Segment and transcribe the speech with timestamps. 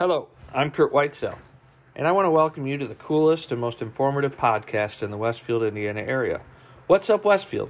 [0.00, 1.36] Hello, I'm Kurt Whitesell,
[1.94, 5.18] and I want to welcome you to the coolest and most informative podcast in the
[5.18, 6.40] Westfield, Indiana area.
[6.86, 7.68] What's Up Westfield?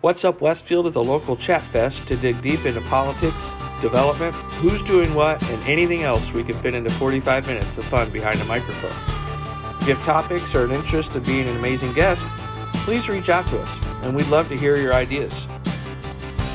[0.00, 4.82] What's Up Westfield is a local chat fest to dig deep into politics, development, who's
[4.82, 8.44] doing what, and anything else we can fit into 45 minutes of fun behind a
[8.46, 8.90] microphone.
[9.80, 12.24] If you have topics or an interest in being an amazing guest,
[12.82, 15.32] please reach out to us, and we'd love to hear your ideas.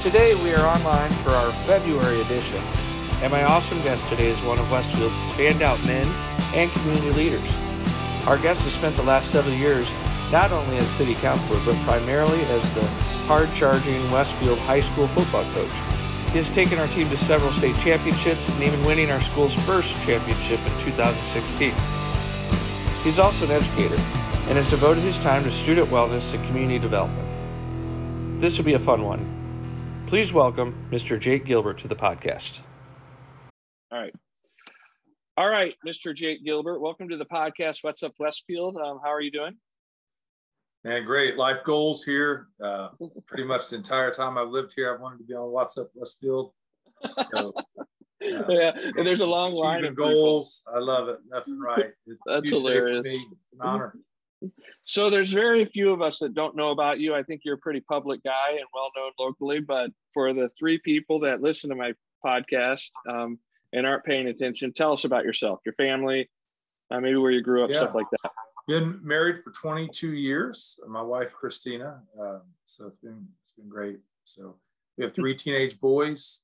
[0.04, 2.61] Today we are online for our February edition,
[3.21, 6.08] and my awesome guest today is one of Westfield's standout men
[6.53, 7.53] and community leaders.
[8.27, 9.89] Our guest has spent the last several years
[10.31, 12.86] not only as city councilor, but primarily as the
[13.27, 15.72] hard charging Westfield high school football coach.
[16.31, 19.94] He has taken our team to several state championships and even winning our school's first
[20.05, 21.73] championship in 2016.
[23.03, 24.02] He's also an educator
[24.47, 28.41] and has devoted his time to student wellness and community development.
[28.41, 30.03] This will be a fun one.
[30.08, 31.20] Please welcome Mr.
[31.20, 32.59] Jake Gilbert to the podcast.
[33.95, 34.16] All right.
[35.38, 36.13] All right, Mr.
[36.13, 37.77] Jake Gilbert, welcome to the podcast.
[37.81, 38.75] What's up, Westfield?
[38.75, 39.56] Um, how are you doing?
[40.83, 41.38] Man, great.
[41.38, 42.47] Life goals here.
[42.61, 42.89] Uh,
[43.25, 45.92] pretty much the entire time I've lived here, I've wanted to be on What's Up
[45.94, 46.52] Westfield.
[47.34, 47.84] So, uh,
[48.22, 50.64] yeah, and there's a long line of goals.
[50.66, 50.78] People.
[50.78, 51.19] I love it.
[51.30, 51.91] Nothing right.
[52.06, 53.06] It's That's hilarious.
[53.06, 53.95] It's an honor.
[54.84, 57.16] So there's very few of us that don't know about you.
[57.16, 59.62] I think you're a pretty public guy and well known locally.
[59.62, 61.94] But for the three people that listen to my
[62.25, 63.39] podcast, um,
[63.76, 66.30] and aren't paying attention, tell us about yourself, your family,
[66.90, 67.78] uh, maybe where you grew up, yeah.
[67.78, 68.31] stuff like that.
[68.68, 70.80] Been married for 22 years.
[70.88, 72.02] My wife Christina.
[72.20, 74.00] Uh, so it's been it's been great.
[74.23, 74.56] So
[74.98, 76.42] we have three teenage boys,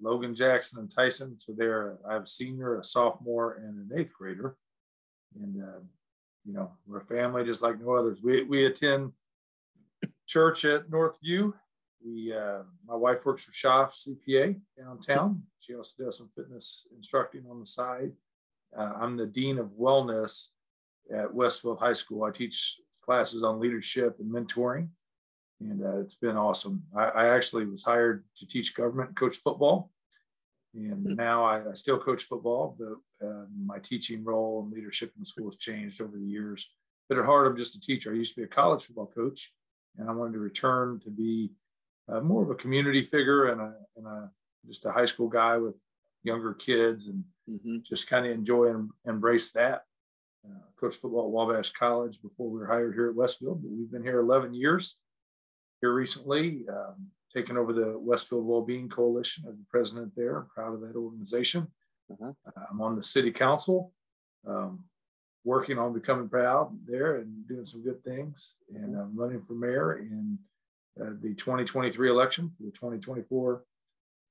[0.00, 1.36] Logan, Jackson, and Tyson.
[1.40, 4.56] So they're I have a senior, a sophomore, and an eighth grader.
[5.34, 5.80] And uh,
[6.44, 8.18] you know we're a family just like no others.
[8.22, 9.12] We we attend
[10.28, 11.52] church at Northview
[12.04, 15.42] we uh, my wife works for Shaw CPA downtown.
[15.58, 18.12] She also does some fitness instructing on the side.
[18.76, 20.48] Uh, I'm the dean of wellness
[21.12, 22.24] at Westfield High School.
[22.24, 24.88] I teach classes on leadership and mentoring,
[25.60, 26.84] and uh, it's been awesome.
[26.94, 29.90] I, I, actually was hired to teach government and coach football,
[30.74, 31.14] and hmm.
[31.14, 35.26] now I, I, still coach football, but uh, my teaching role and leadership in the
[35.26, 36.68] school has changed over the years.
[37.08, 38.12] But at heart, I'm just a teacher.
[38.12, 39.52] I used to be a college football coach,
[39.96, 41.52] and I wanted to return to be
[42.08, 44.30] uh, more of a community figure and a, and a
[44.66, 45.74] just a high school guy with
[46.22, 47.78] younger kids and mm-hmm.
[47.82, 49.84] just kind of enjoy and embrace that.
[50.44, 53.90] Uh, coached football at Wabash College before we were hired here at Westfield, but we've
[53.90, 54.96] been here 11 years.
[55.80, 60.38] Here recently, um, taken over the Westfield Wellbeing Coalition as the president there.
[60.38, 61.68] I'm proud of that organization.
[62.10, 62.32] Uh-huh.
[62.46, 63.92] Uh, I'm on the city council,
[64.46, 64.84] um,
[65.44, 68.56] working on becoming proud there and doing some good things.
[68.74, 69.00] And mm-hmm.
[69.00, 70.38] I'm running for mayor in
[71.00, 73.62] uh, the 2023 election for the 2024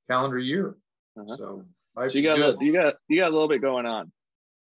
[0.10, 0.76] calendar year.
[1.18, 1.36] Uh-huh.
[1.36, 1.64] So,
[1.96, 4.12] so you got a, you got you got a little bit going on.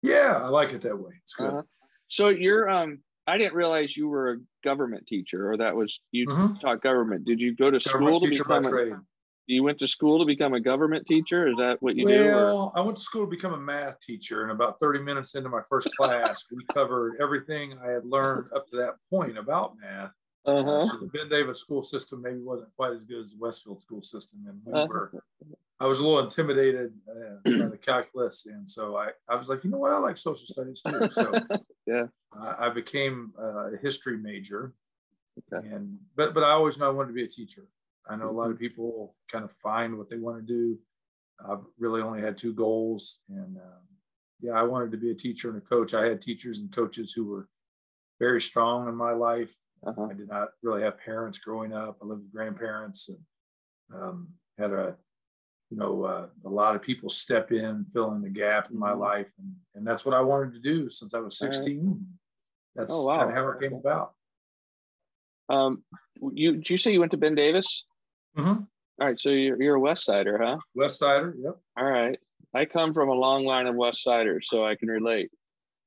[0.03, 1.13] Yeah, I like it that way.
[1.23, 1.49] It's good.
[1.49, 1.63] Uh-huh.
[2.09, 6.27] So you're um I didn't realize you were a government teacher or that was you
[6.27, 6.55] mm-hmm.
[6.61, 7.25] taught government.
[7.25, 9.01] Did you go to government school to become a,
[9.47, 11.49] you went to school to become a government teacher?
[11.49, 12.31] Is that what you well, do?
[12.31, 15.49] Well, I went to school to become a math teacher, and about 30 minutes into
[15.49, 20.11] my first class, we covered everything I had learned up to that point about math.
[20.47, 20.87] Uh-huh.
[20.87, 24.03] So the Ben Davis school system maybe wasn't quite as good as the Westfield school
[24.03, 24.87] system, and we uh-huh.
[24.89, 25.25] were.
[25.79, 29.63] I was a little intimidated uh, by the calculus, and so I, I was like,
[29.63, 31.11] you know what, I like social studies too.
[31.11, 31.33] So
[31.87, 34.73] yeah, I, I became a history major,
[35.53, 35.67] okay.
[35.67, 37.67] and but but I always knew I wanted to be a teacher.
[38.09, 38.59] I know a lot of mm-hmm.
[38.59, 40.79] people kind of find what they want to do.
[41.45, 43.83] I've really only had two goals, and um,
[44.41, 45.93] yeah, I wanted to be a teacher and a coach.
[45.93, 47.49] I had teachers and coaches who were
[48.21, 49.53] very strong in my life
[49.87, 50.09] uh-huh.
[50.11, 51.99] I did not really have parents growing up.
[52.03, 53.19] I lived with grandparents and
[53.95, 54.97] um, had a,
[55.71, 58.91] you know, uh, a lot of people step in, fill in the gap in my
[58.91, 59.01] mm-hmm.
[59.01, 61.87] life, and and that's what I wanted to do since I was 16.
[61.87, 61.97] Right.
[62.75, 63.19] That's oh, wow.
[63.19, 64.13] kind of how it came about.
[65.49, 65.83] Um,
[66.33, 67.85] you did you say you went to Ben Davis?
[68.37, 68.63] Mm-hmm.
[68.99, 70.59] All right, so you're you're a West Sider, huh?
[70.75, 71.57] West Sider, yep.
[71.77, 72.19] All right,
[72.55, 75.31] I come from a long line of West Siders, so I can relate.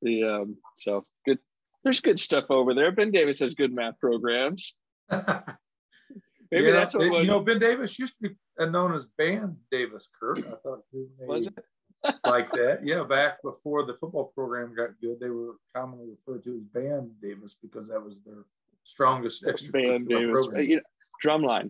[0.02, 1.40] The um, so good
[1.84, 2.92] there's good stuff over there.
[2.92, 4.74] Ben Davis has good math programs.
[5.12, 7.22] Maybe yeah, that's what it, was.
[7.22, 10.40] You know, Ben Davis used to be known as Band Davis, Kurt.
[10.40, 10.84] I thought
[11.20, 11.54] was it?
[12.26, 12.80] like that.
[12.84, 17.12] Yeah, back before the football program got good, they were commonly referred to as Band
[17.22, 18.46] Davis because that was their
[18.84, 20.32] strongest extra Band Davis.
[20.32, 20.64] Program.
[20.66, 20.82] You know,
[21.24, 21.70] drumline.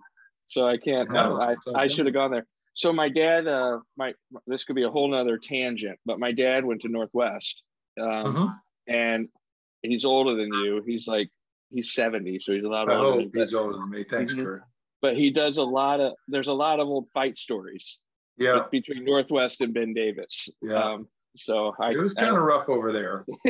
[0.49, 1.11] So I can't.
[1.11, 2.45] No, I, I should have gone there.
[2.73, 4.13] So my dad, uh, my
[4.47, 7.63] this could be a whole nother tangent, but my dad went to Northwest,
[7.99, 8.47] um, uh-huh.
[8.87, 9.27] and
[9.81, 10.83] he's older than you.
[10.85, 11.29] He's like
[11.71, 13.25] he's 70, so he's a lot older.
[13.25, 14.03] Oh, he's older than me.
[14.03, 14.43] Thanks, mm-hmm.
[14.43, 14.63] Kurt.
[15.01, 17.97] But he does a lot of there's a lot of old fight stories.
[18.37, 18.63] Yeah.
[18.71, 20.49] Between Northwest and Ben Davis.
[20.61, 20.81] Yeah.
[20.81, 23.25] Um, So I, it was kind of rough over there.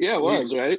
[0.00, 0.78] yeah, it was we, right.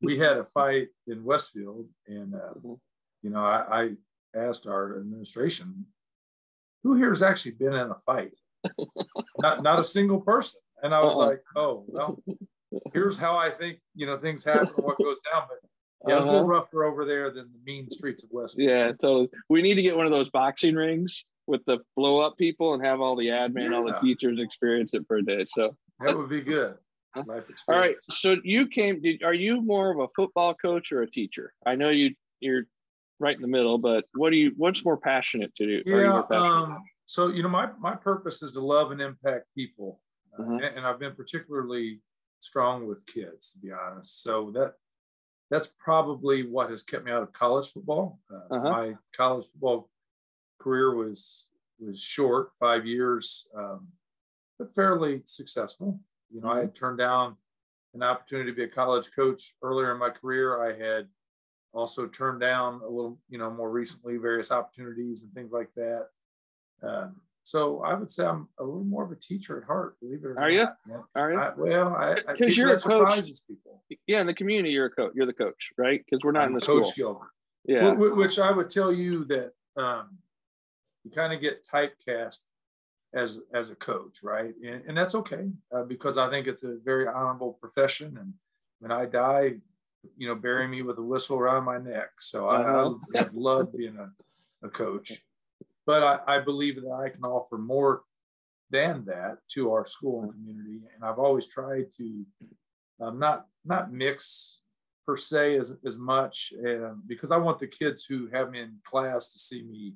[0.00, 2.74] We had a fight in Westfield, and uh, mm-hmm.
[3.22, 5.86] you know, I, I asked our administration,
[6.82, 8.34] who here has actually been in a fight?
[9.38, 10.60] not not a single person.
[10.82, 11.26] And I was uh-uh.
[11.26, 12.22] like, oh well,
[12.92, 15.44] here's how I think you know things happen, what goes down.
[15.48, 15.58] But
[16.08, 16.60] yeah, it's a little uh-huh.
[16.60, 18.56] rougher over there than the mean streets of West.
[18.58, 22.36] Yeah, so we need to get one of those boxing rings with the blow up
[22.36, 23.76] people and have all the admin, yeah.
[23.76, 25.46] all the teachers experience it for a day.
[25.48, 26.74] So that would be good.
[27.16, 27.24] all
[27.68, 27.96] right.
[28.10, 29.00] So you came.
[29.00, 31.52] Did, are you more of a football coach or a teacher?
[31.66, 32.14] I know you.
[32.40, 32.64] You're
[33.20, 34.52] right in the middle, but what do you?
[34.56, 35.82] What's more passionate to do?
[35.86, 36.22] Yeah.
[36.30, 40.00] Um, so you know, my my purpose is to love and impact people,
[40.38, 40.54] uh-huh.
[40.54, 42.00] and, and I've been particularly
[42.44, 44.22] strong with kids, to be honest.
[44.22, 44.74] So that
[45.50, 48.18] that's probably what has kept me out of college football.
[48.30, 48.70] Uh, uh-huh.
[48.70, 49.88] My college football
[50.60, 51.46] career was
[51.78, 53.88] was short, five years, um,
[54.58, 56.00] but fairly successful.
[56.30, 56.58] You know, mm-hmm.
[56.58, 57.36] I had turned down
[57.94, 60.62] an opportunity to be a college coach earlier in my career.
[60.62, 61.08] I had
[61.72, 66.06] also turned down a little, you know, more recently various opportunities and things like that.
[66.82, 70.00] Um, so I would say I'm a little more of a teacher at heart.
[70.00, 70.50] Believe it or Are not.
[70.50, 70.66] You?
[70.88, 71.00] Yeah.
[71.14, 71.38] Are you?
[71.38, 73.30] I, well, I because you're a coach.
[73.46, 73.84] People.
[74.06, 75.12] Yeah, in the community, you're a coach.
[75.14, 76.02] You're the coach, right?
[76.02, 76.94] Because we're not I'm in the coach school.
[76.94, 77.30] Gilbert.
[77.66, 77.92] Yeah.
[77.92, 80.16] Which I would tell you that um,
[81.04, 82.40] you kind of get typecast
[83.12, 84.54] as as a coach, right?
[84.64, 88.16] And, and that's okay uh, because I think it's a very honorable profession.
[88.18, 88.32] And
[88.80, 89.56] when I die,
[90.16, 92.08] you know, bury me with a whistle around my neck.
[92.20, 92.94] So uh-huh.
[93.14, 95.12] I, I love being a, a coach
[95.86, 98.02] but I, I believe that I can offer more
[98.70, 100.80] than that to our school and community.
[100.94, 102.24] And I've always tried to
[103.00, 104.60] um, not not mix
[105.06, 108.78] per se as, as much um, because I want the kids who have me in
[108.84, 109.94] class to see me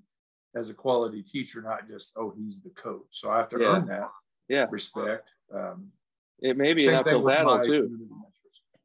[0.54, 3.06] as a quality teacher, not just oh he's the coach.
[3.10, 3.66] So I have to yeah.
[3.66, 4.10] earn that
[4.48, 5.28] yeah respect.
[5.54, 5.88] Um,
[6.40, 8.08] it may be an uphill battle too.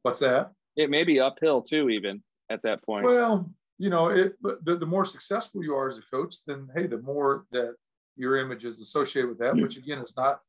[0.02, 0.52] What's that?
[0.76, 3.04] It may be uphill too, even at that point.
[3.04, 3.48] Well,
[3.78, 6.98] you know, it, the, the more successful you are as a coach, then hey, the
[6.98, 7.74] more that
[8.16, 9.62] your image is associated with that, mm.
[9.62, 10.40] which again is not,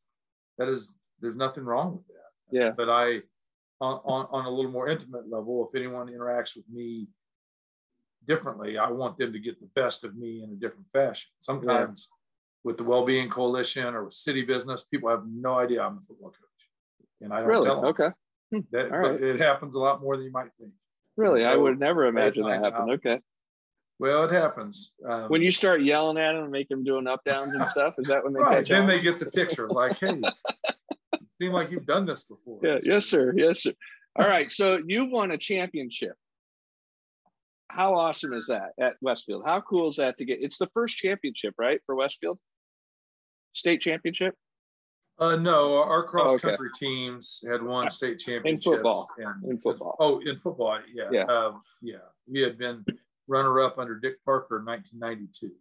[0.57, 2.57] that is, there's nothing wrong with that.
[2.57, 2.72] Yeah.
[2.75, 3.22] But I,
[3.81, 7.07] on, on, on a little more intimate level, if anyone interacts with me
[8.27, 11.30] differently, I want them to get the best of me in a different fashion.
[11.42, 12.16] Sometimes yeah.
[12.63, 16.30] with the Well-Being Coalition or with city business, people have no idea I'm a football
[16.30, 16.69] coach,
[17.22, 17.66] and I don't really?
[17.66, 17.89] tell them.
[17.89, 18.10] Okay.
[18.54, 18.60] Hmm.
[18.72, 19.22] That, right.
[19.22, 20.72] it happens a lot more than you might think.
[21.18, 22.92] Really, so I would never imagine that happen.
[22.92, 23.20] Okay.
[24.00, 24.92] Well, it happens.
[25.08, 27.94] Um, when you start yelling at them and make them doing up downs and stuff,
[27.98, 28.88] is that when they right, catch Then on?
[28.88, 29.70] they get the picture.
[29.70, 30.22] Like, hey,
[31.42, 32.60] seem like you've done this before.
[32.62, 32.80] Yeah.
[32.84, 33.34] Yes, sir.
[33.36, 33.72] Yes, sir.
[34.18, 34.52] All right.
[34.52, 36.14] So you won a championship.
[37.70, 39.44] How awesome is that at Westfield?
[39.46, 40.40] How cool is that to get?
[40.42, 42.38] It's the first championship, right, for Westfield?
[43.54, 44.36] State championship.
[45.18, 46.50] Uh, no, our cross oh, okay.
[46.50, 49.08] country teams had won state championships in football.
[49.18, 49.96] And, in football.
[50.00, 51.98] Oh, in football, yeah, yeah, um, yeah.
[52.28, 52.84] We had been
[53.28, 55.52] runner up under Dick Parker in 1992.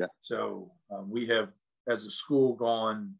[0.00, 0.10] Okay.
[0.20, 1.50] So um, we have,
[1.88, 3.14] as a school, gone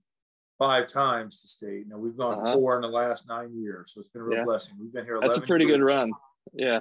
[0.59, 1.85] five times to state.
[1.89, 2.55] Now we've gone uh-huh.
[2.55, 4.45] four in the last nine years, so it's been a real yeah.
[4.45, 4.75] blessing.
[4.81, 5.21] We've been here.
[5.21, 5.79] That's a pretty years.
[5.79, 6.11] good run.
[6.53, 6.81] Yeah.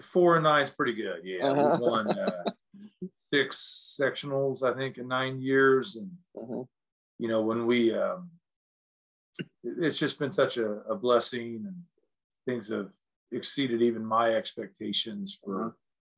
[0.00, 1.22] Four and nine is pretty good.
[1.24, 1.70] Yeah, uh-huh.
[1.72, 2.50] we've won uh,
[3.30, 6.10] six sectionals, I think, in nine years, and.
[6.40, 6.62] Uh-huh
[7.18, 8.30] you know, when we, um,
[9.62, 11.76] it's just been such a, a, blessing and
[12.46, 12.90] things have
[13.32, 15.70] exceeded even my expectations for uh-huh.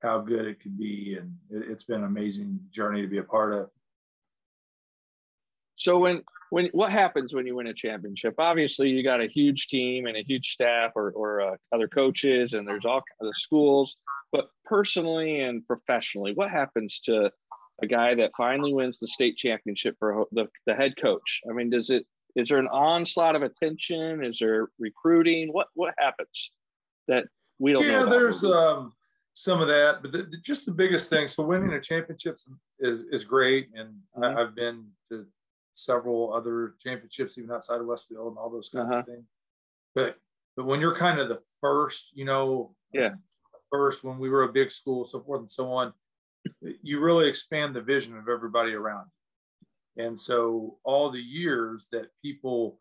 [0.02, 1.16] how good it could be.
[1.18, 3.70] And it, it's been an amazing journey to be a part of.
[5.76, 8.34] So when, when, what happens when you win a championship?
[8.38, 12.52] Obviously you got a huge team and a huge staff or, or uh, other coaches
[12.52, 13.96] and there's all of schools,
[14.32, 17.30] but personally and professionally, what happens to
[17.82, 21.40] a guy that finally wins the state championship for the, the head coach?
[21.48, 22.06] I mean, does it
[22.36, 24.24] is there an onslaught of attention?
[24.24, 25.52] Is there recruiting?
[25.52, 26.52] What what happens
[27.08, 27.24] that
[27.58, 28.04] we don't yeah, know?
[28.04, 28.92] Yeah, there's um,
[29.34, 31.28] some of that, but the, the, just the biggest thing.
[31.28, 32.38] So winning a championship
[32.78, 34.24] is is great, and mm-hmm.
[34.24, 35.26] I, have been to
[35.74, 39.00] several other championships, even outside of Westfield, and all those kinds uh-huh.
[39.00, 39.24] of things.
[39.94, 40.16] But
[40.56, 43.14] but when you're kind of the first, you know, yeah,
[43.70, 45.92] first when we were a big school, so forth and so on
[46.82, 50.04] you really expand the vision of everybody around you.
[50.04, 52.80] And so all the years that people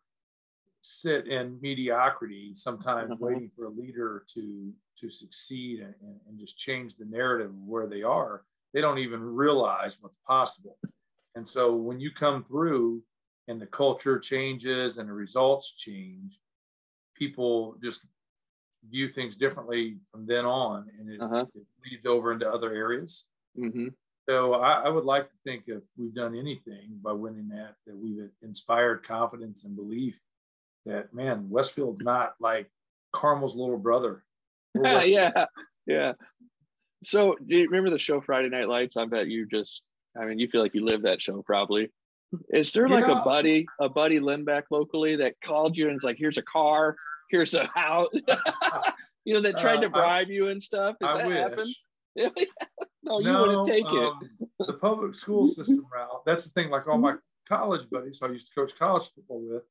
[0.81, 3.23] sit in mediocrity, sometimes mm-hmm.
[3.23, 5.93] waiting for a leader to to succeed and,
[6.27, 8.41] and, just change the narrative of where they are,
[8.73, 10.75] they don't even realize what's possible.
[11.35, 13.03] And so when you come through
[13.47, 16.39] and the culture changes and the results change,
[17.15, 18.07] people just
[18.89, 21.45] view things differently from then on and it, uh-huh.
[21.53, 23.25] it leads over into other areas
[23.57, 23.87] Mm-hmm.
[24.29, 27.97] So I, I, would like to think if we've done anything by winning that, that
[27.97, 30.19] we've inspired confidence and belief
[30.85, 32.69] that man, Westfield's not like
[33.13, 34.23] Carmel's little brother.
[34.75, 35.45] Yeah, yeah,
[35.85, 36.13] yeah.
[37.03, 38.97] So, do you remember the show Friday Night Lights?
[38.97, 39.81] I bet you just,
[40.19, 41.91] I mean, you feel like you live that show probably.
[42.49, 46.17] Is there like a buddy, a buddy Lindback locally that called you and is like,
[46.19, 46.97] here's a car,
[47.29, 48.09] here's a house,
[49.23, 50.97] you know, that tried to uh, bribe I, you and stuff?
[50.99, 51.37] Does I that wish.
[51.37, 51.73] happen?
[53.03, 54.67] no, you no, wouldn't take um, it.
[54.67, 56.23] the public school system route.
[56.25, 56.69] That's the thing.
[56.69, 57.15] Like all my
[57.47, 59.63] college buddies, I used to coach college football with.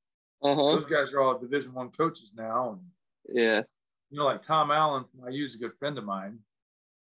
[0.43, 0.79] Uh-huh.
[0.79, 3.63] Those guys are all Division One coaches now, and yeah,
[4.11, 6.39] you know, like Tom Allen I use a good friend of mine,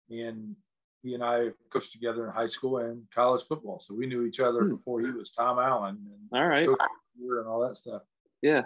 [0.08, 0.56] and
[1.02, 4.40] he and I coached together in high school and college football, so we knew each
[4.40, 4.76] other hmm.
[4.76, 5.98] before he was Tom Allen.
[6.32, 8.02] And all right, and all that stuff.
[8.40, 8.62] Yeah,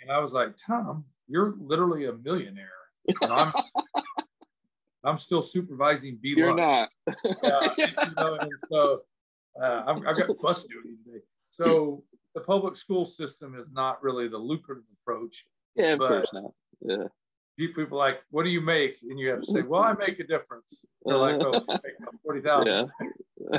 [0.00, 2.70] and I was like, Tom, you're literally a millionaire,
[3.20, 3.52] and I'm.
[5.04, 6.34] I'm still supervising B.
[6.36, 6.88] You're not.
[7.06, 7.86] uh, you
[8.16, 8.38] know,
[8.70, 9.00] so
[9.60, 11.24] uh, I've, I've got bus duty today.
[11.50, 12.02] So
[12.34, 15.44] the public school system is not really the lucrative approach.
[15.74, 16.52] Yeah, of course not.
[16.80, 17.06] Yeah
[17.56, 18.98] people like, what do you make?
[19.02, 20.84] And you have to say, well, I make a difference.
[21.04, 21.60] They're like, oh,
[22.22, 22.90] forty thousand.
[23.38, 23.58] Yeah.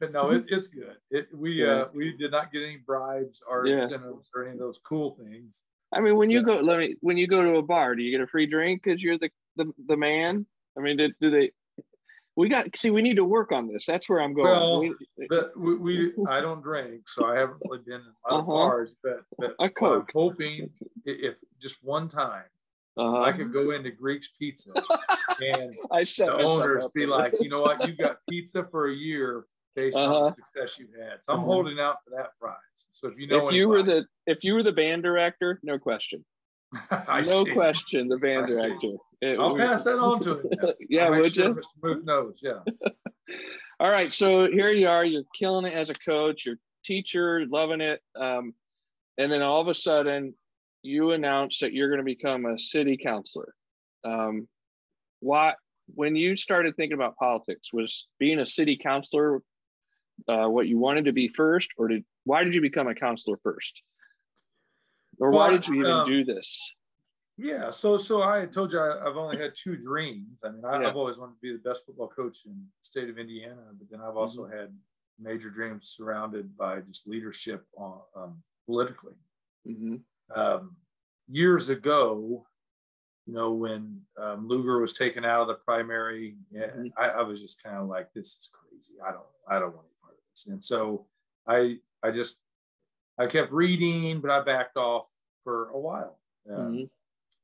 [0.00, 0.96] but no, it, it's good.
[1.10, 1.72] It, we yeah.
[1.72, 3.82] uh, we did not get any bribes or yeah.
[3.82, 5.60] incentives or any of those cool things.
[5.92, 8.10] I mean, when you go, let me when you go to a bar, do you
[8.10, 10.46] get a free drink because you're the, the the man?
[10.76, 11.52] I mean, do, do they?
[12.34, 12.90] We got see.
[12.90, 13.84] We need to work on this.
[13.84, 14.50] That's where I'm going.
[14.50, 14.94] Well, we,
[15.28, 18.40] the, we, we I don't drink, so I haven't really been in a lot uh-huh.
[18.40, 18.96] of bars.
[19.02, 20.10] But, but a Coke.
[20.14, 20.70] I'm hoping
[21.04, 22.44] if just one time
[22.96, 23.22] uh-huh.
[23.22, 24.70] I could go into Greek's Pizza
[25.40, 29.44] and I the owners be like, you know what, you've got pizza for a year
[29.74, 30.14] based uh-huh.
[30.14, 31.18] on the success you've had.
[31.22, 31.46] So I'm uh-huh.
[31.46, 32.56] holding out for that prize.
[32.92, 35.78] So if you know, if you were the if you were the band director, no
[35.78, 36.24] question,
[37.10, 37.52] no see.
[37.52, 38.92] question, the band I director.
[39.20, 40.50] It, I'll we, pass that on to him.
[40.88, 41.54] yeah, would sure you?
[41.54, 41.62] Mr.
[41.80, 42.40] Booth knows.
[42.42, 42.60] Yeah.
[43.80, 45.04] All right, so here you are.
[45.04, 46.46] You're killing it as a coach.
[46.46, 48.00] You're teacher, loving it.
[48.14, 48.54] Um,
[49.18, 50.34] and then all of a sudden,
[50.82, 53.54] you announce that you're going to become a city councilor.
[54.04, 54.48] Um,
[55.20, 55.54] why,
[55.94, 59.40] when you started thinking about politics, was being a city councilor
[60.28, 63.38] uh, what you wanted to be first, or did why did you become a counselor
[63.42, 63.82] first,
[65.18, 66.72] or well, why did you even um, do this?
[67.38, 70.40] Yeah, so so I told you I, have only had two dreams.
[70.44, 73.08] I mean, I, have always wanted to be the best football coach in the state
[73.08, 74.56] of Indiana, but then I've also mm-hmm.
[74.56, 74.68] had
[75.18, 79.14] major dreams surrounded by just leadership on, um, politically.
[79.68, 79.96] Mm-hmm
[80.34, 80.76] um,
[81.28, 82.46] years ago,
[83.26, 86.88] you know, when um, Lugar was taken out of the primary, yeah, mm-hmm.
[86.96, 88.94] I, I, was just kind of like, this is crazy.
[89.06, 90.46] I don't, I don't want any part of this.
[90.46, 91.06] And so
[91.46, 92.36] I, I just,
[93.18, 95.06] I kept reading, but I backed off
[95.44, 96.18] for a while.
[96.50, 96.84] Mm-hmm.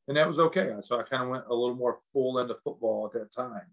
[0.08, 0.72] And that was okay.
[0.82, 3.66] So I kind of went a little more full into football at that time.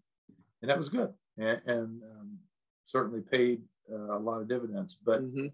[0.62, 1.14] And that was good.
[1.38, 2.38] And, and um,
[2.86, 3.62] certainly paid
[3.92, 4.96] uh, a lot of dividends.
[4.96, 5.48] But mm-hmm.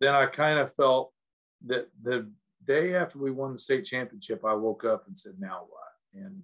[0.00, 1.12] then I kind of felt
[1.66, 2.30] that the
[2.66, 6.24] day after we won the state championship, I woke up and said, now what?
[6.24, 6.42] And,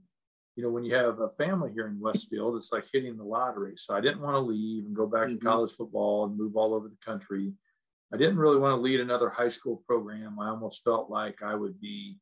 [0.55, 3.75] you know, when you have a family here in Westfield, it's like hitting the lottery.
[3.77, 5.39] So I didn't want to leave and go back mm-hmm.
[5.39, 7.53] to college football and move all over the country.
[8.13, 10.39] I didn't really want to lead another high school program.
[10.41, 12.19] I almost felt like I would be,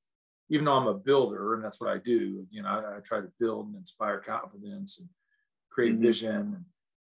[0.51, 3.21] even though I'm a builder and that's what I do, you know, I, I try
[3.21, 5.09] to build and inspire confidence and
[5.71, 6.03] create mm-hmm.
[6.03, 6.65] vision.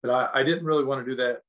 [0.02, 1.40] But I, I didn't really want to do that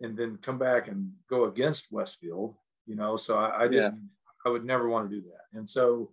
[0.00, 2.54] and then come back and go against Westfield,
[2.86, 4.10] you know, so I, I didn't
[4.46, 5.58] I would never want to do that.
[5.58, 6.12] And so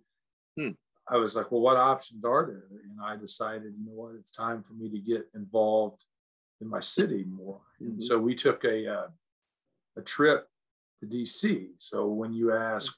[0.58, 0.70] hmm.
[1.08, 2.64] I was like, well, what options are there?
[2.90, 6.04] And I decided, you know what, it's time for me to get involved
[6.60, 7.60] in my city more.
[7.80, 7.92] Mm-hmm.
[7.92, 9.06] And so we took a uh,
[9.96, 10.48] a trip
[11.00, 11.68] to DC.
[11.78, 12.92] So when you ask,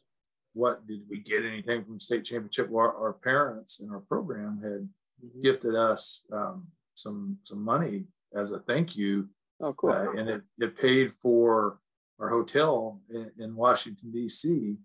[0.55, 2.69] what did we get anything from state championship?
[2.69, 4.89] Well, our, our parents in our program had
[5.25, 5.41] mm-hmm.
[5.43, 9.29] gifted us um, some some money as a thank you.
[9.61, 9.91] Oh, cool!
[9.91, 11.79] Uh, and it it paid for
[12.19, 14.77] our hotel in, in Washington D.C.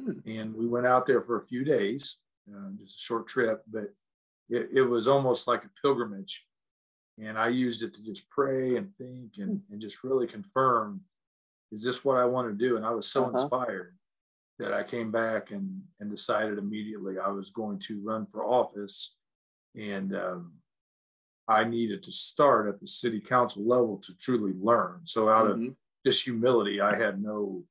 [0.00, 0.12] Hmm.
[0.26, 2.16] And we went out there for a few days,
[2.52, 3.84] uh, just a short trip, but
[4.48, 6.42] it, it, was almost like a pilgrimage.
[7.22, 9.72] And I used it to just pray and think and, hmm.
[9.72, 11.02] and just really confirm
[11.72, 12.76] is this what I want to do?
[12.76, 13.40] And I was so uh-huh.
[13.40, 13.96] inspired
[14.58, 19.16] that I came back and, and decided immediately I was going to run for office.
[19.74, 20.52] And um,
[21.48, 25.00] I needed to start at the city council level to truly learn.
[25.04, 25.68] So, out mm-hmm.
[25.68, 25.74] of
[26.04, 27.64] just humility, I had no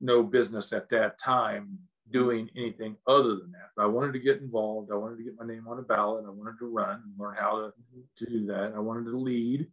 [0.00, 1.78] no business at that time
[2.10, 3.70] doing anything other than that.
[3.76, 4.90] But I wanted to get involved.
[4.92, 6.24] I wanted to get my name on a ballot.
[6.26, 8.72] I wanted to run and learn how to, to do that.
[8.74, 9.68] I wanted to lead,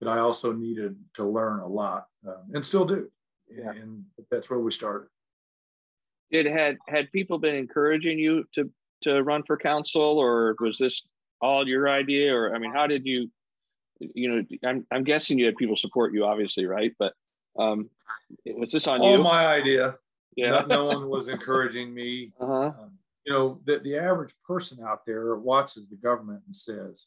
[0.00, 3.10] but I also needed to learn a lot um, and still do.
[3.48, 3.70] Yeah.
[3.70, 5.08] And that's where we started.
[6.30, 8.70] Did had had people been encouraging you to
[9.02, 11.02] to run for council, or was this
[11.40, 12.34] all your idea?
[12.34, 13.30] Or I mean, how did you?
[13.98, 16.92] You know, I'm I'm guessing you had people support you, obviously, right?
[16.98, 17.14] But
[17.58, 17.90] um,
[18.46, 19.08] was this on you?
[19.08, 19.22] All you?
[19.24, 19.96] my idea.
[20.36, 20.62] Yeah.
[20.66, 22.32] No, no one was encouraging me.
[22.40, 22.72] Uh-huh.
[22.80, 22.92] Um,
[23.26, 27.06] you know, the, the average person out there watches the government and says,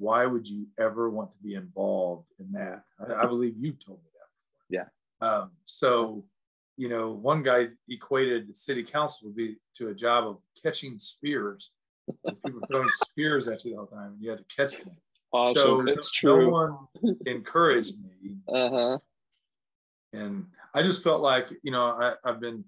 [0.00, 2.84] why would you ever want to be involved in that?
[2.98, 4.74] I, I believe you've told me that
[5.20, 5.26] Yeah.
[5.28, 6.24] Um, so,
[6.78, 10.98] you know, one guy equated the city council would be to a job of catching
[10.98, 11.72] spears.
[12.46, 14.96] People throwing spears at you all the time, and you had to catch them.
[15.32, 15.54] Awesome.
[15.62, 16.44] So That's no true.
[16.46, 16.50] No
[17.02, 18.98] one encouraged me Uh-huh.
[20.14, 22.64] and I just felt like you know I, I've been,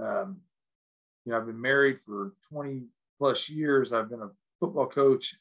[0.00, 0.40] um,
[1.26, 2.86] you know, I've been married for 20
[3.18, 3.92] plus years.
[3.92, 5.36] I've been a football coach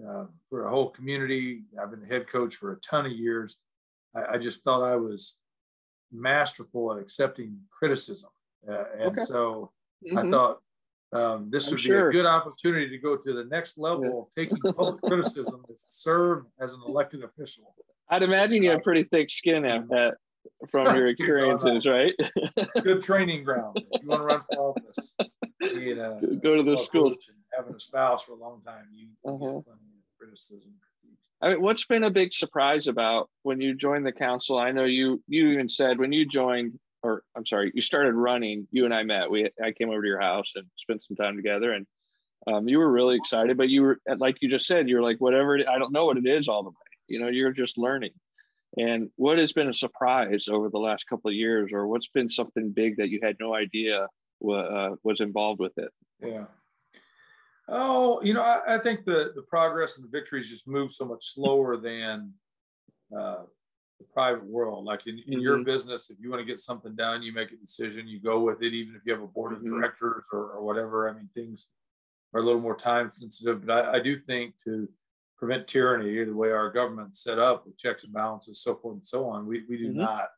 [0.00, 1.62] uh, for a whole community.
[1.80, 3.56] I've been head coach for a ton of years.
[4.14, 5.36] I, I just thought I was
[6.10, 8.30] masterful at accepting criticism,
[8.68, 9.24] uh, and Okay.
[9.24, 9.72] so
[10.16, 10.30] I Mhm.
[10.30, 10.62] thought
[11.14, 12.08] um, this I'm would be sure.
[12.08, 16.46] a good opportunity to go to the next level of taking public criticism to serve
[16.58, 17.74] as an elected official.
[18.08, 20.14] I'd imagine you have pretty thick skin at that
[20.70, 22.14] from your experiences, right?
[22.82, 23.76] good training ground.
[23.90, 25.14] If you want to run for office,
[25.60, 27.10] being a, Go to the school.
[27.10, 29.38] coach and having a spouse for a long time, you, you Uh-huh.
[29.38, 30.72] get plenty of criticism.
[31.40, 34.58] I mean, what's been a big surprise about when you joined the council?
[34.58, 38.68] I know you you even said when you joined, or I'm sorry, you started running.
[38.70, 39.28] You and I met.
[39.28, 41.84] We I came over to your house and spent some time together, and
[42.46, 43.56] um, you were really excited.
[43.56, 45.56] But you were like you just said, you're like whatever.
[45.56, 46.76] It, I don't know what it is all the way.
[47.08, 48.12] You know, you're just learning.
[48.78, 52.30] And what has been a surprise over the last couple of years, or what's been
[52.30, 54.04] something big that you had no idea
[54.48, 55.90] uh, was involved with it?
[56.22, 56.44] Yeah.
[57.68, 61.04] Oh, you know, I, I think the the progress and the victories just move so
[61.04, 62.34] much slower than
[63.16, 63.44] uh,
[63.98, 64.84] the private world.
[64.84, 65.64] Like in, in your Mhm.
[65.64, 68.62] business, if you want to get something done, you make a decision, you go with
[68.62, 69.68] it, even if you have a board of Mhm.
[69.70, 71.08] directors or, or whatever.
[71.08, 71.68] I mean, things
[72.34, 74.88] are a little more time sensitive, but I, I do think to
[75.38, 79.06] prevent tyranny, the way our government's set up with checks and balances, so forth and
[79.06, 79.96] so on, we, we do Mhm.
[79.98, 80.28] not,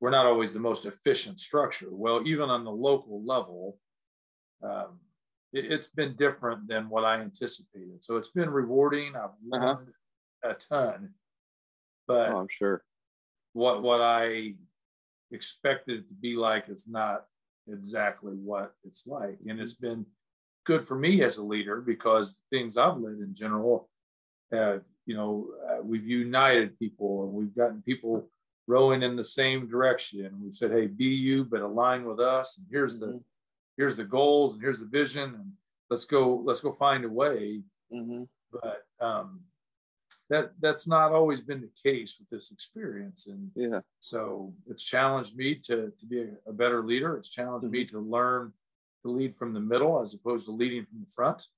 [0.00, 1.88] we're not always the most efficient structure.
[1.90, 3.78] Well, even on the local level,
[4.62, 5.00] um,
[5.54, 8.04] it, has been different than what I anticipated.
[8.04, 9.14] So it's been rewarding.
[9.16, 9.76] I've Uh-huh.
[9.78, 9.92] learned
[10.42, 11.14] a ton,
[12.06, 12.84] but Oh, I'm sure.
[13.54, 14.56] what what I
[15.30, 17.26] expected it to be like is not
[17.66, 20.06] exactly what it's like, and it's been
[20.64, 23.88] good for me as a leader because things I've led in general
[24.52, 28.28] have you know uh, we've united people and we've gotten people
[28.66, 30.40] rowing in the same direction.
[30.42, 33.24] We've said, hey, be you, but align with us, and here's the Mhm.
[33.76, 35.52] Here's the goals and here's the vision, and
[35.90, 37.62] let's go let's go find a way.
[37.92, 39.40] Hmm but um,
[40.30, 43.26] that that's not always been the case with this experience.
[43.26, 43.80] And Yeah.
[44.00, 47.16] so it's challenged me to, to be a, a better leader.
[47.16, 48.52] It's challenged me to learn
[49.02, 51.48] to lead from the middle as opposed to leading from the front.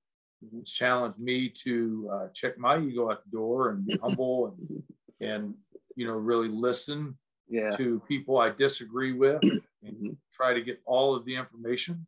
[0.43, 0.61] Mhm.
[0.61, 4.83] it's challenged me to uh, check my ego at the door and be humble and
[5.19, 5.55] and
[5.95, 7.17] you know really listen
[7.49, 7.75] Yeah.
[7.77, 10.17] to people i disagree with and Mhm.
[10.33, 12.05] try to get all of the information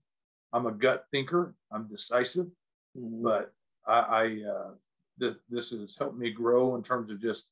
[0.54, 2.48] i'm a gut thinker i'm decisive
[2.98, 3.22] Mhm.
[3.24, 3.54] but
[3.88, 4.72] I, I uh,
[5.20, 7.48] th- this has helped me grow in terms of just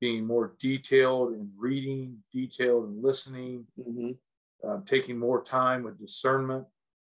[0.00, 4.18] being more detailed in reading, detailed in listening, Mhm.
[4.64, 6.66] uh, taking more time with discernment,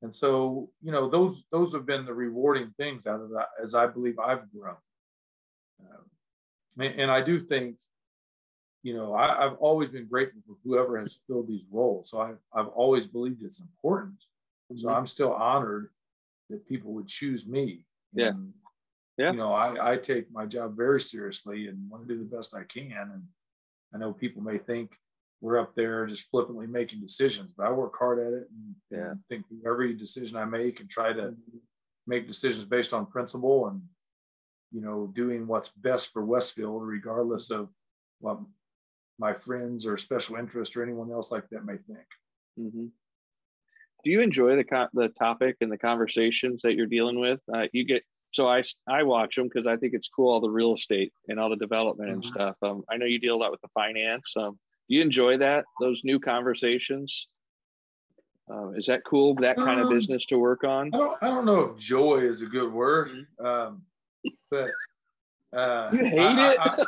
[0.03, 3.75] and so you know those those have been the rewarding things out of that as
[3.75, 4.77] I believe I've grown.
[5.81, 6.11] Um,
[6.79, 7.79] and, and I do think,
[8.83, 12.11] you know, I, I've always been grateful for whoever has filled these roles.
[12.11, 14.25] So I've I've always believed it's important.
[14.77, 14.97] So Mhm.
[14.97, 15.91] I'm still honored
[16.51, 17.87] that people would choose me.
[18.13, 18.29] Yeah.
[18.29, 18.55] And,
[19.19, 19.33] Yeah.
[19.33, 22.55] You know, I, I take my job very seriously and want to do the best
[22.55, 23.11] I can.
[23.13, 23.29] And
[23.95, 24.99] I know people may think
[25.43, 29.11] we're up there just flippantly making decisions, but I work hard at it and, Yeah.
[29.11, 31.61] and think every decision I make and try to Mhm.
[32.07, 33.83] make decisions based on principle and,
[34.71, 37.69] you know, doing what's best for Westfield, regardless of
[38.21, 38.41] what
[39.23, 42.07] my friends or special interest or anyone else like that may think.
[42.59, 42.87] hmm
[44.05, 47.41] Do you enjoy the co- the topic and the conversations that you're dealing with?
[47.55, 48.03] Uh, you get
[48.35, 51.39] so I I watch them because I think it's cool all the real estate and
[51.39, 52.31] all the development and Mhm.
[52.35, 52.57] stuff.
[52.63, 54.29] Um, I know you deal a lot with the finance.
[54.37, 54.59] Um,
[54.89, 57.29] do you enjoy that those new conversations?
[58.53, 59.37] Uh, is that cool?
[59.37, 60.85] That kind of Um, business to work on?
[60.93, 63.87] I don't I don't know if joy is a good word, um,
[64.51, 64.71] but
[65.53, 66.59] uh, You hate I- it?
[66.59, 66.87] I-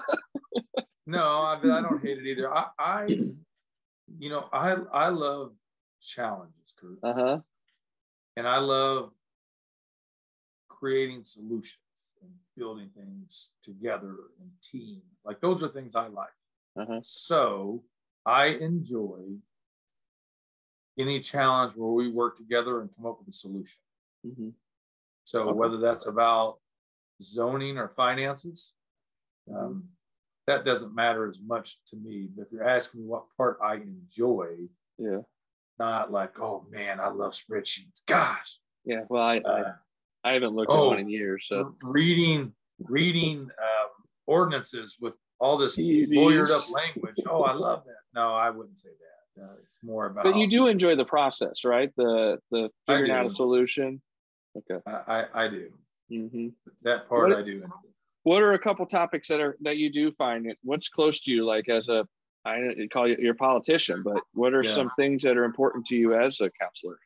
[1.06, 2.52] no, I, I don't hate it either.
[2.52, 3.06] I, I,
[4.18, 5.52] you know, I I love
[6.00, 7.38] challenges, Kurt, Uh huh.
[8.36, 9.12] and I love
[10.68, 11.78] creating solutions
[12.22, 15.02] and building things together in team.
[15.24, 16.28] Like those are things I like.
[16.78, 17.00] Uh huh.
[17.02, 17.82] So
[18.26, 19.20] I enjoy
[20.98, 23.80] any challenge where we work together and come up with a solution.
[24.24, 24.50] hmm
[25.24, 25.58] So Okay.
[25.58, 26.58] whether that's about
[27.22, 28.72] zoning or finances,
[29.48, 29.64] Mm-hmm.
[29.64, 29.88] um,
[30.46, 32.28] that doesn't matter as much to me.
[32.34, 35.20] But if you're asking me what part I enjoy, Yeah.
[35.78, 38.02] not like, oh man, I love spreadsheets.
[38.06, 38.58] Gosh.
[38.84, 39.04] Yeah.
[39.08, 39.72] Well, I, uh,
[40.24, 41.46] I, I, haven't looked oh, at one in years.
[41.48, 43.88] So reading, reading um,
[44.26, 47.16] ordinances with all this lawyered up language.
[47.28, 47.96] Oh, I love that.
[48.14, 49.42] No, I wouldn't say that.
[49.42, 50.24] Uh, it's more about.
[50.24, 51.90] But you do enjoy the process, right?
[51.96, 54.00] The the figuring out a solution.
[54.56, 54.80] Okay.
[54.86, 55.70] I I, I do.
[56.12, 56.48] Mm-hmm.
[56.82, 57.64] That part what, I do.
[58.24, 60.46] What are a couple topics that are that you do find?
[60.46, 62.06] It what's close to you like as a
[62.44, 62.58] I
[62.92, 64.74] call you your politician, but what are yeah.
[64.74, 66.98] some things that are important to you as a counselor?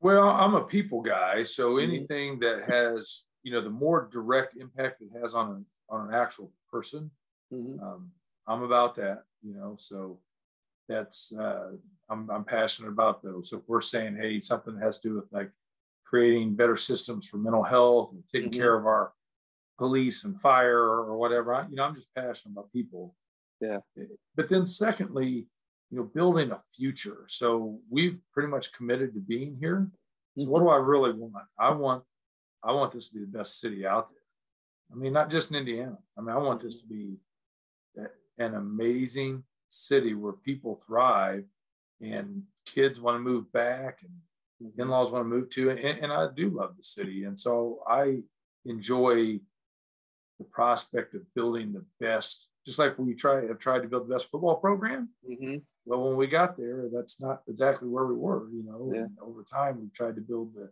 [0.00, 1.90] Well, I'm a people guy, so mm-hmm.
[1.90, 6.14] anything that has you know the more direct impact it has on an on an
[6.14, 7.10] actual person,
[7.52, 7.82] mm-hmm.
[7.82, 8.10] um,
[8.46, 9.24] I'm about that.
[9.42, 10.18] You know, so
[10.88, 11.72] that's uh,
[12.08, 13.50] I'm I'm passionate about those.
[13.50, 15.50] So if we're saying, hey, something has to do with like
[16.04, 18.60] creating better systems for mental health and taking mm-hmm.
[18.60, 19.12] care of our
[19.78, 23.14] police and fire or whatever, I, you know, I'm just passionate about people.
[23.60, 23.78] Yeah.
[24.34, 25.46] But then secondly,
[25.90, 27.26] you know, building a future.
[27.28, 29.88] So we've pretty much committed to being here.
[30.36, 30.52] So mm-hmm.
[30.52, 31.34] what do I really want?
[31.58, 32.04] I want
[32.64, 34.18] I want this to be the best city out there.
[34.92, 35.98] I mean, not just in Indiana.
[36.18, 37.16] I mean, I want this to be
[38.38, 41.44] an amazing city where people thrive
[42.00, 44.80] and kids want to move back and mm-hmm.
[44.80, 48.18] in-laws want to move to and, and i do love the city and so i
[48.64, 49.38] enjoy
[50.38, 54.14] the prospect of building the best just like we try have tried to build the
[54.14, 55.08] best football program.
[55.28, 55.58] Mm-hmm.
[55.86, 59.06] well when we got there that's not exactly where we were you know yeah.
[59.22, 60.68] over time we've tried to build the,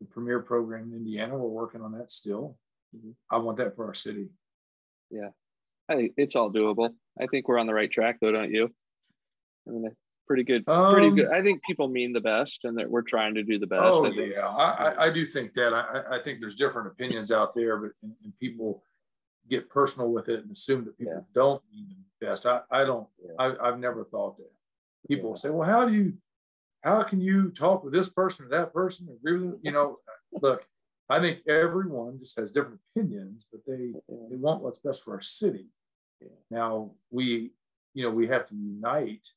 [0.00, 1.36] the premier program in indiana.
[1.36, 2.56] We're working on that still.
[2.96, 3.10] Mm-hmm.
[3.30, 4.28] i want that for our city.
[5.10, 5.30] Yeah.
[5.88, 6.94] I think it's all doable.
[7.20, 8.72] I think we're on the right track though don't you?
[9.68, 9.90] I mean
[10.26, 11.28] pretty good um, pretty good.
[11.28, 14.06] I think people mean the best and that we're trying to do the best oh
[14.06, 14.46] I yeah.
[14.46, 15.74] I, I do think that.
[15.74, 18.82] I, I think there's different opinions out there but and, and people
[19.48, 21.32] get personal with it and assume that people yeah.
[21.34, 22.46] don't mean the best.
[22.46, 23.32] I, I don't, yeah.
[23.38, 24.50] I, I've never thought that.
[25.08, 25.36] People yeah.
[25.36, 26.14] say, well, how do you,
[26.82, 29.08] how can you talk with this person or that person?
[29.08, 29.98] Agree with You know,
[30.42, 30.66] look,
[31.08, 33.92] I think everyone just has different opinions, but they,
[34.30, 35.66] they want what's best for our city.
[36.50, 37.52] Now we,
[37.92, 39.28] you know, we have to unite.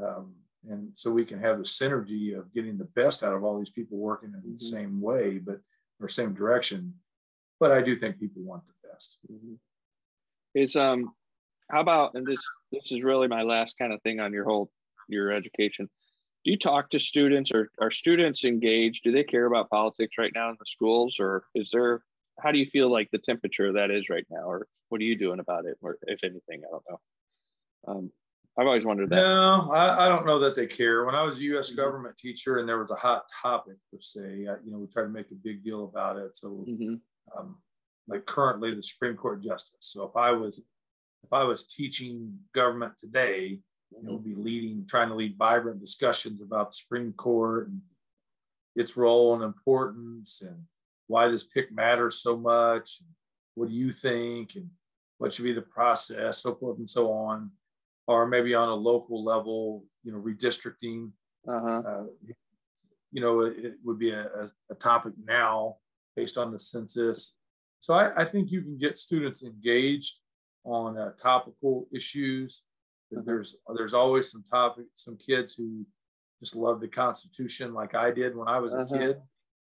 [0.00, 0.34] Um,
[0.68, 3.70] and so we can have the synergy of getting the best out of all these
[3.70, 4.54] people working in mm-hmm.
[4.54, 5.60] the same way, but
[6.00, 6.94] or same direction.
[7.60, 8.73] But I do think people want the
[9.30, 9.54] Mm-hmm.
[10.54, 11.12] Is um,
[11.70, 12.40] how about and this
[12.72, 14.70] this is really my last kind of thing on your whole
[15.08, 15.88] your education.
[16.44, 19.00] Do you talk to students or are students engaged?
[19.02, 22.02] Do they care about politics right now in the schools, or is there?
[22.40, 25.16] How do you feel like the temperature that is right now, or what are you
[25.16, 26.62] doing about it, or if anything?
[26.66, 27.00] I don't know.
[27.86, 28.12] Um,
[28.58, 29.16] I've always wondered that.
[29.16, 31.04] No, I, I, don't know that they care.
[31.04, 31.68] When I was a U.S.
[31.68, 31.76] Mm-hmm.
[31.76, 35.04] government teacher and there was a hot topic per se, I, you know, we tried
[35.04, 36.36] to make a big deal about it.
[36.36, 36.94] So mm-hmm.
[37.36, 37.56] um,
[38.06, 39.76] like currently the Supreme Court justice.
[39.80, 40.60] So if I was
[41.22, 46.42] if I was teaching government today, you know, be leading, trying to lead vibrant discussions
[46.42, 47.80] about the Supreme Court and
[48.76, 50.64] its role and importance and
[51.06, 53.00] why this pick matters so much.
[53.54, 54.56] What do you think?
[54.56, 54.70] And
[55.18, 57.50] what should be the process, so forth and so on.
[58.06, 61.12] Or maybe on a local level, you know, redistricting.
[61.48, 61.82] Uh-huh.
[61.86, 62.04] Uh,
[63.12, 65.76] you know, it, it would be a, a, topic now
[66.16, 67.34] based on the census
[67.84, 70.20] so I, I think you can get students engaged
[70.64, 72.62] on uh, topical issues.
[73.12, 73.26] Mm-hmm.
[73.26, 75.84] There's there's always some topic some kids who
[76.40, 78.86] just love the Constitution like I did when I was uh-huh.
[78.86, 79.16] a kid,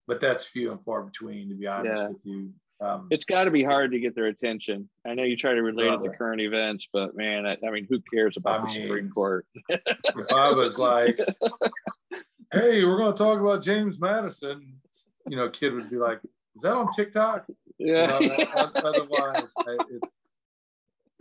[0.07, 2.07] but that's few and far between to be honest yeah.
[2.07, 2.53] with you.
[2.79, 4.87] Um, it's got to be hard to get their attention.
[5.05, 7.87] I know you try to relate it to current events, but man, I, I mean,
[7.89, 9.45] who cares about I the mean, Supreme Court?
[9.69, 11.19] if I was like,
[12.53, 14.79] "Hey, we're going to talk about James Madison,"
[15.27, 16.19] you know, kid would be like,
[16.55, 17.47] "Is that on TikTok?"
[17.79, 18.19] Yeah.
[18.19, 18.35] You know,
[18.75, 19.51] otherwise,
[19.89, 20.13] it's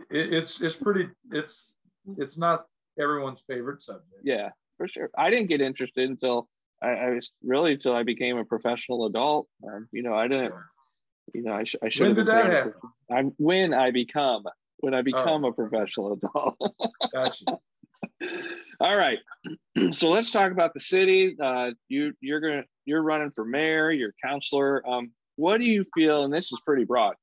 [0.09, 1.09] it's it's pretty.
[1.31, 1.77] It's
[2.17, 2.65] it's not
[2.99, 4.21] everyone's favorite subject.
[4.23, 5.09] Yeah, for sure.
[5.17, 6.47] I didn't get interested until
[6.81, 9.47] I, I was really until I became a professional adult.
[9.67, 10.53] Um, you know, I didn't.
[11.33, 12.07] You know, I, sh- I should.
[12.07, 12.73] When did that happen?
[13.11, 14.43] I'm when I become
[14.77, 15.49] when I become oh.
[15.49, 16.57] a professional adult.
[17.13, 17.45] gotcha.
[18.79, 19.19] All right,
[19.91, 21.35] so let's talk about the city.
[21.41, 23.91] Uh, you you're gonna you're running for mayor.
[23.91, 24.87] You're counselor.
[24.87, 26.25] Um, what do you feel?
[26.25, 27.15] And this is pretty broad.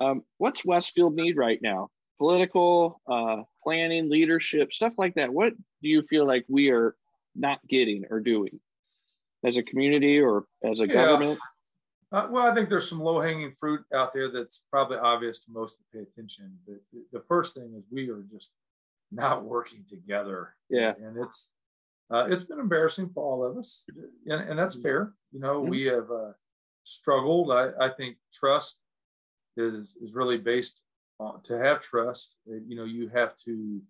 [0.00, 1.88] Um, what's Westfield need right now?
[2.18, 5.32] Political, uh, planning, leadership, stuff like that.
[5.32, 6.94] What do you feel like we are
[7.34, 8.60] not getting or doing
[9.44, 10.94] as a community or as a yeah.
[10.94, 11.40] government?
[12.12, 15.50] Uh, well, I think there's some low hanging fruit out there that's probably obvious to
[15.50, 16.58] most to pay attention.
[16.66, 16.76] But
[17.10, 18.50] the first thing is we are just
[19.10, 20.54] not working together.
[20.68, 20.92] Yeah.
[21.02, 21.48] And it's,
[22.10, 23.84] uh, it's been embarrassing for all of us,
[24.26, 24.82] and, and that's mm-hmm.
[24.82, 25.12] fair.
[25.32, 25.70] You know, mm-hmm.
[25.70, 26.32] we have uh,
[26.84, 27.50] struggled.
[27.50, 28.76] I, I think trust
[29.56, 30.80] is is really based
[31.18, 32.36] on to have trust.
[32.50, 33.80] Uh, you know, you have to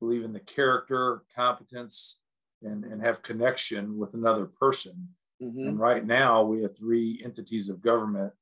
[0.00, 2.20] believe in the character, competence,
[2.62, 5.08] and, and have connection with another person.
[5.42, 5.68] Mhm.
[5.68, 8.32] And right now we have three entities of government.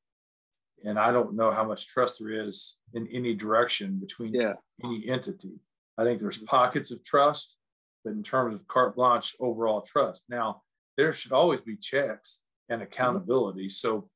[0.84, 4.54] And I don't know how much trust there is in any direction between Yeah.
[4.84, 5.60] any entity.
[5.96, 7.56] I think there's pockets of trust,
[8.04, 10.24] but in terms of carte blanche overall trust.
[10.28, 10.62] Now,
[10.98, 13.68] there should always be checks and accountability.
[13.68, 14.08] So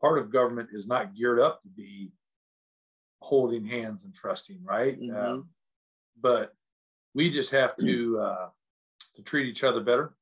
[0.00, 2.12] part of government is not geared up to be
[3.20, 5.00] holding hands and trusting, right?
[5.00, 5.14] Mhm.
[5.16, 5.50] Um,
[6.20, 6.54] but
[7.14, 8.50] we just have to uh,
[9.14, 10.14] to treat each other better.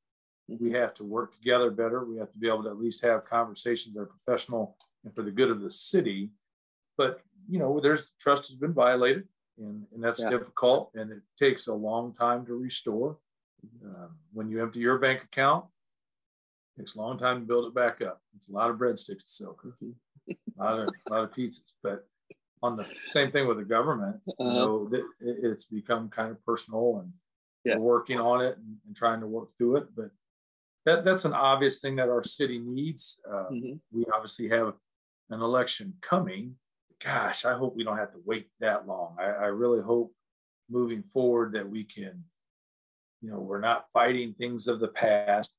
[0.47, 2.05] We have to work together better.
[2.05, 5.23] We have to be able to at least have conversations that are professional and for
[5.23, 6.31] the good of the city.
[6.97, 10.29] But you know, there's trust has been violated, and, and that's Yeah.
[10.29, 13.19] difficult, and it takes a long time to restore.
[13.83, 15.65] Um, when you empty your bank account,
[16.77, 18.21] takes a long time to build it back up.
[18.35, 19.57] It's a lot of breadsticks to sell,
[20.59, 21.61] a lot of a lot of pizzas.
[21.83, 22.07] But
[22.61, 24.53] on the same thing with the government, you Uh-huh.
[24.53, 27.13] know, it, it's become kind of personal, and
[27.63, 27.75] Yeah.
[27.77, 29.95] we're working on it and, and trying to work through it.
[29.95, 30.11] But
[30.85, 33.19] that that's an obvious thing that our city needs.
[33.27, 33.79] Uh, Mhm.
[33.91, 34.75] We obviously have
[35.29, 36.57] an election coming.
[36.99, 39.17] Gosh, I hope we don't have to wait that long.
[39.19, 40.13] I, I really hope
[40.69, 42.25] moving forward that we can,
[43.21, 45.53] you know, we're not fighting things of the past,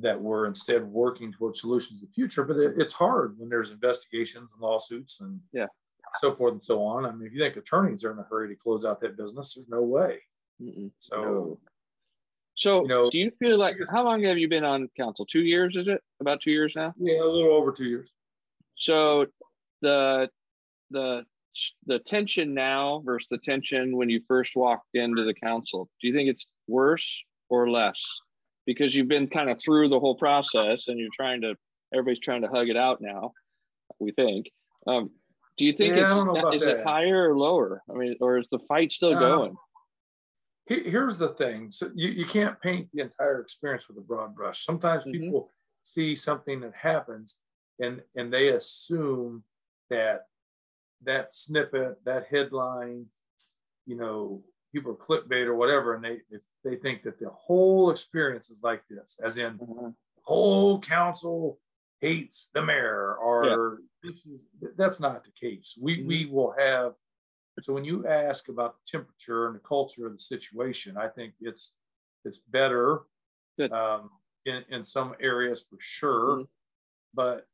[0.00, 2.44] that we're instead working towards solutions in the future.
[2.44, 5.66] But it, it's hard when there's investigations and lawsuits and Yeah.
[6.20, 7.06] so forth and so on.
[7.06, 9.54] I mean, if you think attorneys are in a hurry to close out that business,
[9.54, 10.20] there's no way.
[10.60, 10.92] Mhm.
[11.00, 11.60] So No.
[12.56, 15.24] So, You know, do you feel like how long have you been on council?
[15.24, 16.02] Two years, is it?
[16.20, 16.92] About two years now.
[16.98, 18.10] yeah, a little over two years.
[18.76, 19.26] So,
[19.80, 20.28] the
[20.90, 21.24] the
[21.86, 25.88] the tension now versus the tension when you first walked into the council.
[26.00, 28.00] Do you think it's worse or less?
[28.68, 31.54] Because you've been kind of through the whole process, and you're trying to
[31.94, 33.32] everybody's trying to hug it out now.
[33.98, 34.50] We think.
[34.86, 35.08] Um,
[35.56, 37.80] do you think Yeah, it's don't know about is it higher or lower?
[37.90, 39.56] I mean, or is the fight still Uh, going?
[40.66, 41.72] Here's the thing.
[41.72, 44.66] So you, you can't paint the entire experience with a broad brush.
[44.66, 45.12] Sometimes Mhm.
[45.12, 47.38] people see something that happens
[47.80, 49.44] and and they assume
[49.88, 50.26] that
[51.00, 53.06] that snippet, that headline,
[53.86, 56.20] you know, people are clickbait or whatever, and they
[56.68, 59.90] they think that the whole experience is like this, as in Uh-huh.
[60.22, 61.60] whole council
[62.00, 64.42] hates the mayor or this is
[64.76, 66.94] that's not the case we we will have
[67.60, 71.34] so when you ask about the temperature and the culture of the situation i think
[71.40, 71.74] it's
[72.24, 73.02] it's better
[73.70, 74.10] um,
[74.46, 76.48] in, in some areas for sure Mhm.
[77.14, 77.46] but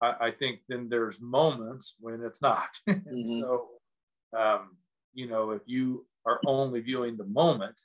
[0.00, 3.26] I, I think then there's moments when it's not and Mhm.
[3.26, 3.68] so
[4.36, 4.78] um,
[5.12, 7.76] you know if you are only viewing the moment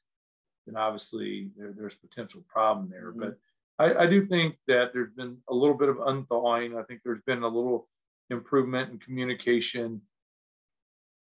[0.70, 3.20] then obviously there, there's potential problem there Mhm.
[3.20, 3.38] but
[3.80, 6.78] I, I do think that there's been a little bit of unthawing.
[6.78, 7.88] I think there's been a little
[8.30, 10.02] improvement in communication.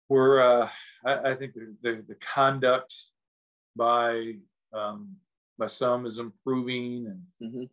[0.07, 0.69] Where uh,
[1.05, 2.95] I, I think the, the, the conduct
[3.75, 4.35] by
[4.71, 5.17] um,
[5.59, 7.69] by some is improving, and Mhm.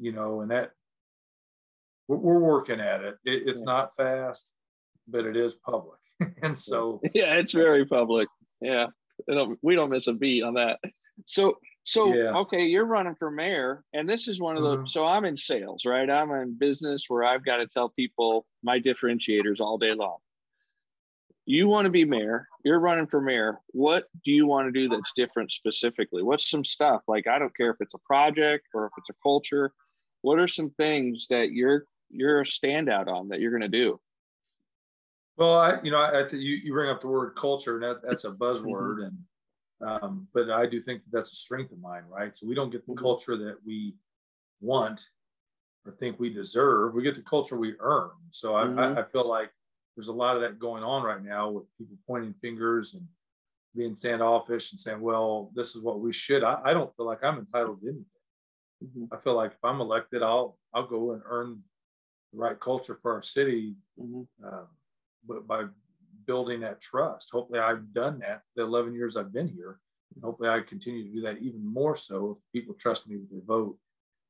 [0.00, 0.72] you know, and that
[2.08, 3.18] we're, we're working at it.
[3.24, 3.64] it it's Yeah.
[3.66, 4.50] not fast,
[5.06, 6.00] but it is public,
[6.42, 8.26] and so Yeah, it's very public.
[8.60, 8.86] Yeah,
[9.28, 10.78] don't, we don't miss a beat on that.
[11.26, 12.36] So, so Yeah.
[12.38, 14.76] okay, you're running for mayor, and this is one of the.
[14.78, 14.88] Mhm.
[14.88, 16.08] So I'm in sales, right?
[16.08, 20.18] I'm in business where I've got to tell people my differentiators all day long.
[21.46, 22.46] You want to be mayor.
[22.64, 23.58] You're running for mayor.
[23.68, 26.22] What do you want to do that's different specifically?
[26.22, 29.14] What's some stuff like I don't care if it's a project or if it's a
[29.22, 29.72] culture.
[30.22, 34.00] What are some things that you're you're a standout on that you're going to do?
[35.36, 38.02] Well, I, you know, I, I you, you bring up the word culture, and that,
[38.06, 39.18] that's a buzzword, and
[39.80, 42.36] um, but I do think that that's a strength of mine, right?
[42.36, 42.96] So we don't get the Mhm.
[43.00, 43.96] culture that we
[44.60, 45.02] want
[45.86, 46.94] or think we deserve.
[46.94, 48.12] We get the culture we earn.
[48.30, 48.98] So I, Mhm.
[48.98, 49.52] I, I feel like
[49.96, 53.08] there's a lot of that going on right now with people pointing fingers and
[53.76, 57.24] being standoffish and saying, "Well, this is what we should." I, I don't feel like
[57.24, 58.06] I'm entitled to anything.
[58.80, 59.10] Mhm.
[59.10, 61.64] I feel like if I'm elected, I'll I'll go and earn
[62.32, 64.26] the right culture for our city Mhm.
[64.44, 64.68] um,
[65.46, 65.64] by
[66.26, 67.28] building that trust.
[67.32, 69.78] Hopefully, I've done that the 11 years I've been here.
[70.14, 73.30] And hopefully, I continue to do that even more so if people trust me with
[73.30, 73.76] their vote.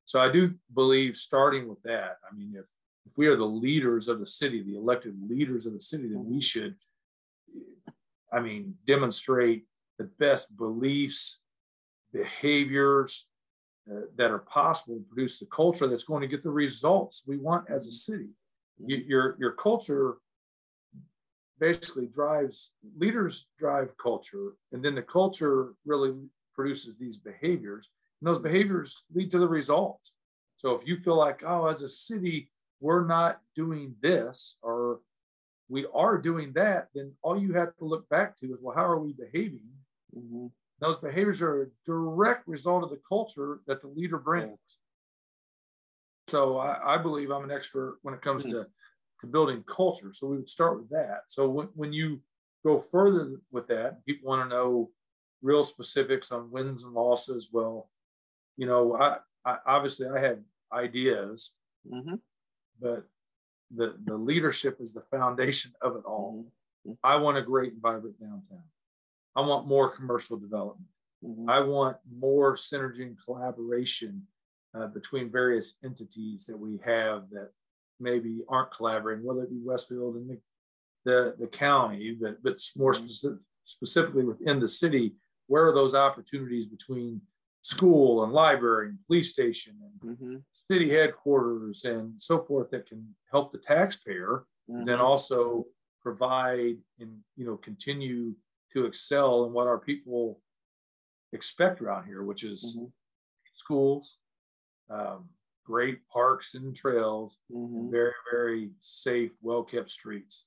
[0.06, 2.18] So I do believe starting with that.
[2.30, 2.66] I mean, if
[3.06, 6.24] if we are the leaders of the city, the elected leaders of the city, then
[6.26, 6.76] we should,
[8.32, 9.64] I mean, demonstrate
[9.98, 11.40] the best beliefs,
[12.12, 13.26] behaviors
[13.90, 17.36] uh, that are possible to produce the culture that's going to get the results we
[17.36, 18.28] want as a city.
[18.84, 20.16] You, your your culture
[21.60, 26.14] basically drives leaders drive culture, and then the culture really
[26.54, 27.88] produces these behaviors,
[28.20, 30.12] and those behaviors lead to the results.
[30.56, 35.00] So if you feel like, oh, as a city, we're not doing this, or
[35.68, 38.84] we are doing that, then all you have to look back to is, well, how
[38.84, 39.70] are we behaving?
[40.16, 40.50] Mhm.
[40.80, 44.58] Those behaviors are a direct result of the culture that the leader brings.
[46.28, 48.62] So I, I believe I'm an expert when it comes mm-hmm.
[48.62, 48.66] to,
[49.20, 50.12] to building culture.
[50.12, 51.22] So we would start with that.
[51.28, 52.20] So when, when you
[52.64, 54.90] go further with that, people want to know
[55.42, 57.48] real specifics on wins and losses.
[57.52, 57.88] Well,
[58.56, 61.52] you know, I, I obviously I had ideas,
[61.90, 62.16] mm-hmm.
[62.80, 63.06] but
[63.74, 66.46] the the leadership is the foundation of it all.
[66.86, 66.94] Mm-hmm.
[67.02, 68.64] I want a great and vibrant downtown.
[69.36, 70.88] I want more commercial development.
[71.24, 71.48] Mm-hmm.
[71.48, 74.26] I want more synergy and collaboration
[74.74, 77.50] uh, between various entities that we have that
[78.00, 80.38] maybe aren't collaborating, whether it be Westfield and the
[81.04, 83.06] the, the county, but but more mm-hmm.
[83.06, 85.14] specific, specifically within the city.
[85.46, 87.22] Where are those opportunities between
[87.62, 90.36] school and library and police station and mm-hmm.
[90.70, 94.84] city headquarters and so forth that can help the taxpayer mm-hmm.
[94.84, 95.66] then also
[96.00, 98.32] provide and you know continue
[98.72, 100.40] to excel in what our people
[101.34, 102.86] expect around here which is mm-hmm.
[103.54, 104.18] schools
[104.88, 105.28] um,
[105.70, 107.90] great parks and trails and mm-hmm.
[107.90, 110.44] very very safe well kept streets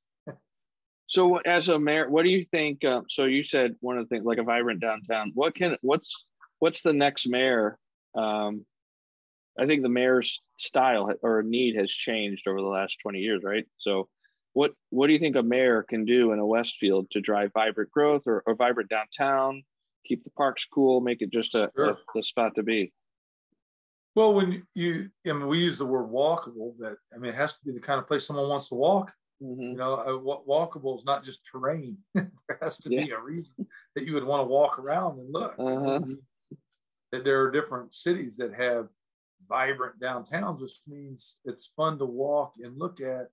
[1.07, 4.15] so as a mayor what do you think uh, so you said one of the
[4.15, 6.25] things like a vibrant downtown what can what's
[6.63, 7.77] what's the next mayor?
[8.15, 8.65] Um,
[9.59, 13.65] I think the mayor's style or need has changed over the last 20 years, right?
[13.79, 14.07] So
[14.53, 17.91] what what do you think a mayor can do in a Westfield to drive vibrant
[17.91, 19.63] growth or, or vibrant downtown,
[20.07, 21.89] keep the parks cool, make it just a, sure.
[21.89, 22.93] a the spot to be?
[24.15, 27.53] Well, when you, I mean, we use the word walkable, but I mean, it has
[27.53, 29.11] to be the kind of place someone wants to walk.
[29.41, 29.61] Mm-hmm.
[29.61, 31.97] You know, a, walkable is not just terrain.
[32.13, 32.29] there
[32.61, 33.05] has to yeah.
[33.05, 35.55] be a reason that you would want to walk around and look.
[35.57, 35.99] Uh-huh
[37.13, 38.87] that there are different cities that have
[39.47, 43.27] vibrant downtowns, which means it's fun to walk and look at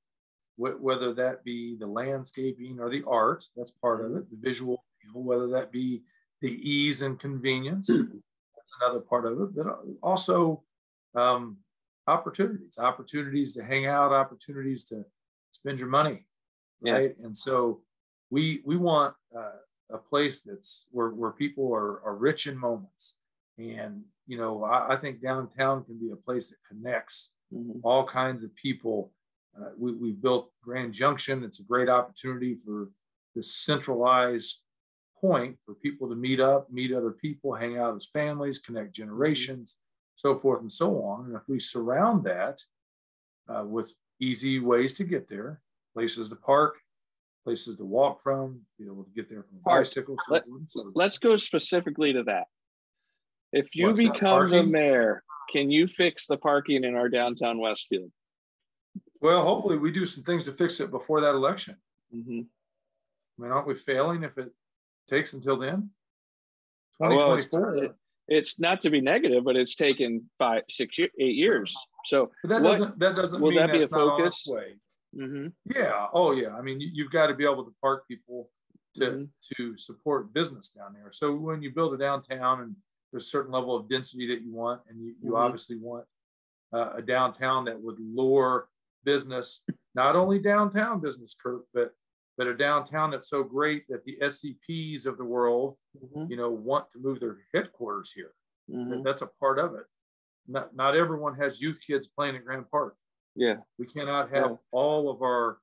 [0.57, 4.85] wh- whether that be the landscaping or the art, that's part of it, the visual,
[5.15, 6.03] whether that be
[6.43, 9.67] the ease and convenience, that's another part of it, but
[10.03, 10.63] also
[11.15, 11.59] um,
[12.07, 15.05] opportunities, opportunities to hang out, opportunities to
[15.53, 16.27] spend your money,
[16.81, 17.15] right?
[17.19, 17.27] Yeah.
[17.27, 17.81] And so
[18.31, 23.15] we we want uh, a place that's where where people are, are rich in moments
[23.61, 27.81] and, you know, I, I think downtown can be a place that connects mm-hmm.
[27.83, 29.13] all kinds of people.
[29.59, 31.45] Uh, we, we built Grand Junction.
[31.45, 32.89] It's a great opportunity for
[33.35, 34.61] this centralized
[35.21, 39.77] point for people to meet up, meet other people, hang out as families, connect mm-hmm.
[40.21, 41.27] So forth and so on.
[41.27, 42.61] And if we surround that
[43.49, 45.61] uh, with easy ways to get there,
[45.95, 46.77] places to park,
[47.45, 50.17] places to walk from, be able to get there from a bicycle.
[50.29, 50.45] Let,
[50.95, 52.45] let's go specifically to that.
[53.53, 58.11] If you What's become the mayor, can you fix the parking in our downtown Westfield?
[59.21, 61.77] Well, hopefully we do some things to fix it before that election.
[62.15, 62.41] Mm-hmm.
[62.41, 64.51] I mean, aren't we failing if it
[65.09, 65.91] takes until then?
[67.03, 67.75] 2024.
[67.75, 67.89] Well,
[68.31, 71.75] it's, not to be negative, but it's taken five, six, eight years.
[72.07, 74.47] So but that what, doesn't that doesn't will mean that be a focus?
[74.47, 74.77] way.
[75.17, 75.49] Mm-hmm.
[75.75, 76.07] Yeah.
[76.13, 76.55] Oh, yeah.
[76.57, 78.49] I mean, you, have got to be able to park people
[78.97, 79.25] to mm-hmm.
[79.57, 81.11] to support business down there.
[81.13, 82.77] So when you build a downtown and
[83.13, 85.37] there's a certain level of density that you want, and you, you mm-hmm.
[85.37, 86.05] obviously want
[86.73, 88.69] uh, a downtown that would lure
[89.05, 89.63] business,
[89.95, 91.93] not only downtown business, Kurt, but
[92.41, 96.31] but a downtown that's so great that the SCPs of the world, mm-hmm.
[96.31, 98.33] you know, want to move their headquarters here.
[98.71, 99.03] Mm-hmm.
[99.03, 99.85] That's a part of it.
[100.49, 102.97] Not not everyone has youth kids playing at Grand Park.
[103.37, 104.57] Yeah, we cannot have yeah.
[104.73, 105.59] all of our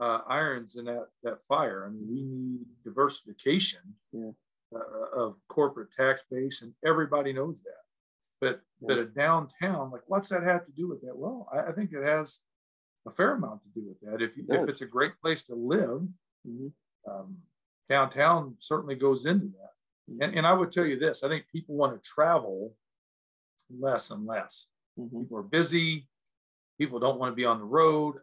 [0.00, 1.84] uh, irons in that that fire.
[1.84, 3.80] I mean, we need diversification.
[4.12, 4.30] Yeah
[4.74, 7.82] uh, of corporate tax base, and everybody knows that.
[8.40, 8.88] But yeah.
[8.88, 11.16] but a downtown, like, what's that have to do with that?
[11.16, 12.40] Well, I, I think it has
[13.06, 14.24] a fair amount to do with that.
[14.24, 16.02] If you, if it's a great place to live,
[16.48, 16.68] mm-hmm.
[17.10, 17.36] um,
[17.88, 19.72] downtown certainly goes into that.
[20.10, 20.22] Mm-hmm.
[20.22, 22.74] And, and I would tell you this: I think people want to travel
[23.78, 24.66] less and less.
[24.98, 25.20] Mm-hmm.
[25.20, 26.08] People are busy.
[26.78, 28.16] People don't want to be on the road.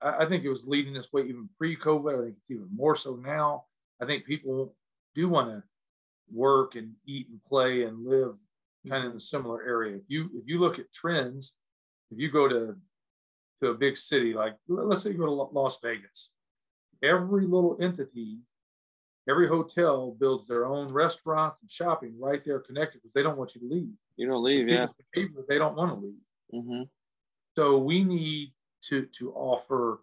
[0.00, 2.14] I, I think it was leading this way even pre-COVID.
[2.14, 3.64] I think it's even more so now.
[4.00, 4.74] I think people
[5.14, 5.62] do want to
[6.32, 8.36] work and eat and play and live
[8.88, 9.96] kind of in a similar area.
[9.96, 11.54] If you if you look at trends,
[12.10, 12.76] if you go to
[13.62, 16.30] to a big city like let's say you go to Las Vegas,
[17.02, 18.38] every little entity,
[19.28, 23.54] every hotel builds their own restaurants and shopping right there connected because they don't want
[23.54, 23.92] you to leave.
[24.16, 24.86] You don't leave, yeah.
[25.12, 26.14] People, They don't want to leave.
[26.54, 26.82] Mm-hmm.
[27.56, 28.52] So we need
[28.84, 30.00] to to offer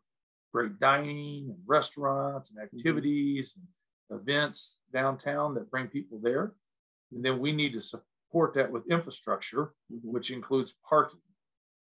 [0.54, 2.78] great dining and restaurants and mm-hmm.
[2.78, 4.14] activities mm-hmm.
[4.14, 6.54] and events downtown that bring people there.
[7.12, 10.12] And then we need to support that with infrastructure, mm-hmm.
[10.12, 11.20] which includes parking.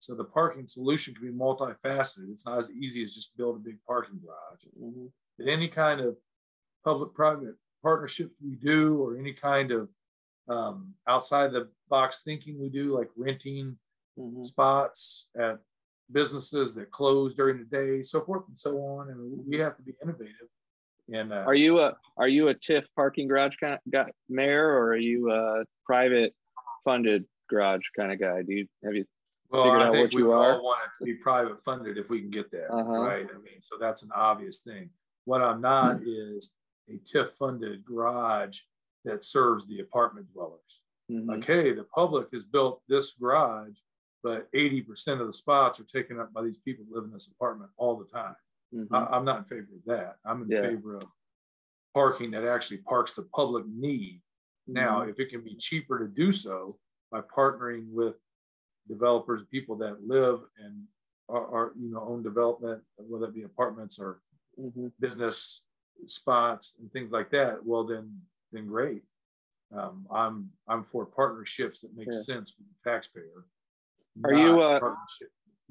[0.04, 2.30] So the parking solution can be multifaceted.
[2.30, 4.60] It's not as easy as just build a big parking garage.
[4.78, 5.06] Mm-hmm.
[5.38, 6.16] But any kind of
[6.84, 9.88] public-private partnership we do, or any kind of
[10.48, 13.78] um, outside the box thinking we do, like renting
[14.18, 14.42] mm-hmm.
[14.42, 15.58] spots at
[16.12, 19.08] businesses that close during the day, so forth and so on.
[19.08, 20.48] And we have to be innovative.
[21.12, 24.66] And uh, are you a are you a TIF parking garage kind of guy, mayor,
[24.66, 26.34] or are you a private
[26.84, 28.42] funded garage kind of guy?
[28.42, 29.04] Do you have you
[29.54, 30.54] well, figured I out think what we you are?
[30.54, 32.90] all want it to be private funded if we can get there, uh-huh.
[32.90, 33.26] right?
[33.28, 34.90] I mean, so that's an obvious thing.
[35.24, 36.36] What I'm not mm-hmm.
[36.36, 36.52] is
[36.88, 38.58] a TIF funded garage
[39.04, 40.80] that serves the apartment dwellers.
[41.10, 41.30] Mm-hmm.
[41.30, 43.74] Like, hey, the public has built this garage,
[44.22, 47.28] but 80% of the spots are taken up by these people who live in this
[47.28, 48.36] apartment all the time.
[48.74, 48.94] Mm-hmm.
[48.94, 50.16] I, am not in favor of that.
[50.24, 50.62] I'm in yeah.
[50.62, 51.04] favor of
[51.92, 54.20] parking that actually parks the public need.
[54.68, 54.72] Mm-hmm.
[54.74, 56.78] Now, if it can be cheaper to do so
[57.12, 58.14] by partnering with
[58.88, 60.82] developers, people that live and
[61.28, 64.20] are, are you know own development, whether it be apartments or
[64.60, 64.88] mm-hmm.
[65.00, 65.62] business
[66.06, 68.20] spots and things like that, well then
[68.52, 69.02] then great.
[69.76, 72.22] Um, I'm I'm for partnerships that make yeah.
[72.22, 73.46] sense for the taxpayer.
[74.24, 74.80] Are you uh,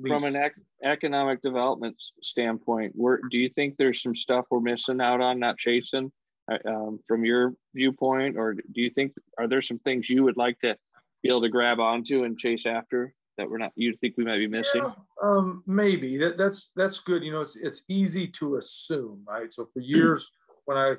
[0.06, 2.94] from an ec- economic development standpoint?
[2.96, 6.12] Where do you think there's some stuff we're missing out on, not chasing,
[6.52, 10.38] uh, um, from your viewpoint, or do you think are there some things you would
[10.38, 10.76] like to
[11.24, 13.72] be able to grab onto and chase after that we're not?
[13.76, 14.84] You think we might be missing?
[14.84, 14.92] Yeah,
[15.24, 17.24] um, maybe that that's that's good.
[17.24, 19.52] You know, it's it's easy to assume, right?
[19.52, 20.30] So for years
[20.66, 20.96] when I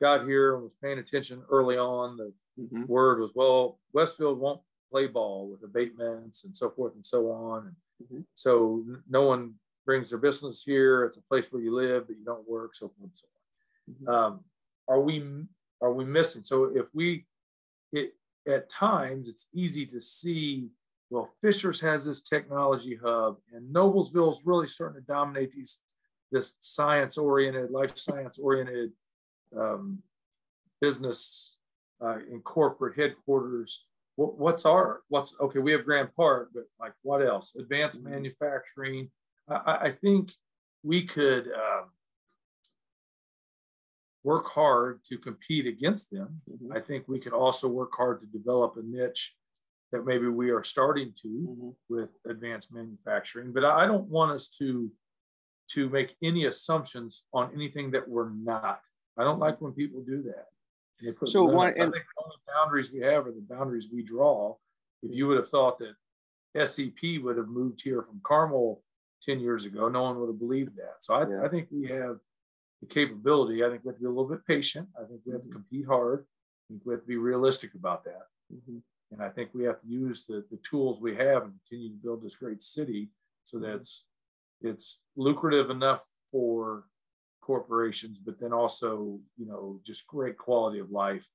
[0.00, 2.84] got here and was paying attention early on, the mm-hmm.
[2.86, 4.60] word was, well, Westfield won't
[4.90, 7.66] play ball with abatements and so forth and so on.
[7.66, 7.76] And
[8.06, 8.20] mm-hmm.
[8.34, 9.54] so no one
[9.84, 11.04] brings their business here.
[11.04, 13.94] It's a place where you live, but you don't work, so forth and so on.
[13.94, 14.08] Mm-hmm.
[14.08, 14.40] Um,
[14.88, 15.24] are we
[15.80, 16.42] are we missing?
[16.42, 17.26] So if we
[17.92, 18.12] it
[18.48, 20.68] at times it's easy to see
[21.10, 25.78] well Fishers has this technology hub and Noblesville is really starting to dominate these
[26.32, 28.92] this science oriented life science oriented
[29.56, 30.02] um,
[30.80, 31.56] business
[32.02, 33.84] uh, in corporate headquarters.
[34.16, 37.54] What, what's our, what's, okay, we have Grand Park, but like what else?
[37.58, 38.10] Advanced mm-hmm.
[38.10, 39.10] manufacturing.
[39.48, 40.32] I, I, think
[40.82, 41.82] we could uh,
[44.28, 46.42] work hard to compete against them.
[46.50, 46.76] Mm-hmm.
[46.76, 49.34] I think we can also work hard to develop a niche
[49.90, 51.70] that maybe we are starting to mm-hmm.
[51.88, 53.54] with advanced manufacturing.
[53.54, 54.90] But I don't want us to
[55.74, 58.80] to make any assumptions on anything that we're not.
[59.18, 60.46] I don't like when people do that.
[61.30, 64.56] so one, and, I think the only boundaries we have are the boundaries we draw.
[65.02, 65.94] If you would have thought that
[66.56, 68.82] SCP would have moved here from Carmel
[69.22, 70.96] 10 years ago, no one would have believed that.
[71.00, 71.42] So I, yeah.
[71.44, 72.16] I think we have
[72.80, 73.64] the capability.
[73.64, 74.88] I think we have to be a little bit patient.
[74.96, 75.56] I think we have to mm-hmm.
[75.56, 76.24] compete hard.
[76.68, 78.26] I think we have to be realistic about that.
[78.52, 78.78] Mm-hmm.
[79.12, 82.02] And I think we have to use the, the tools we have and continue to
[82.02, 83.08] build this great city
[83.46, 84.04] so that it's,
[84.60, 86.84] it's lucrative enough for
[87.40, 91.26] corporations, but then also, you know, just great quality of life.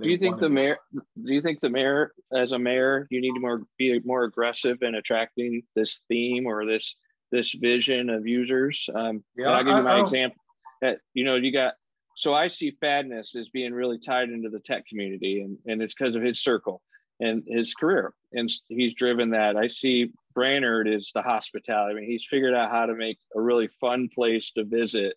[0.00, 0.78] do you think the mayor?
[0.94, 4.78] Do you think the mayor, as a mayor, you need to more be more aggressive
[4.82, 6.94] in attracting this theme or this
[7.32, 8.88] this vision of users?
[8.94, 10.41] Um, yeah, I'll give you my example.
[10.82, 11.74] That you know, you got.
[12.16, 15.94] So I see Fadness as being really tied into the tech community, and and it's
[15.94, 16.82] because of his circle
[17.20, 19.56] and his career, and he's driven that.
[19.56, 21.96] I see Brainard is the hospitality.
[21.96, 25.16] I mean, he's figured out how to make a really fun place to visit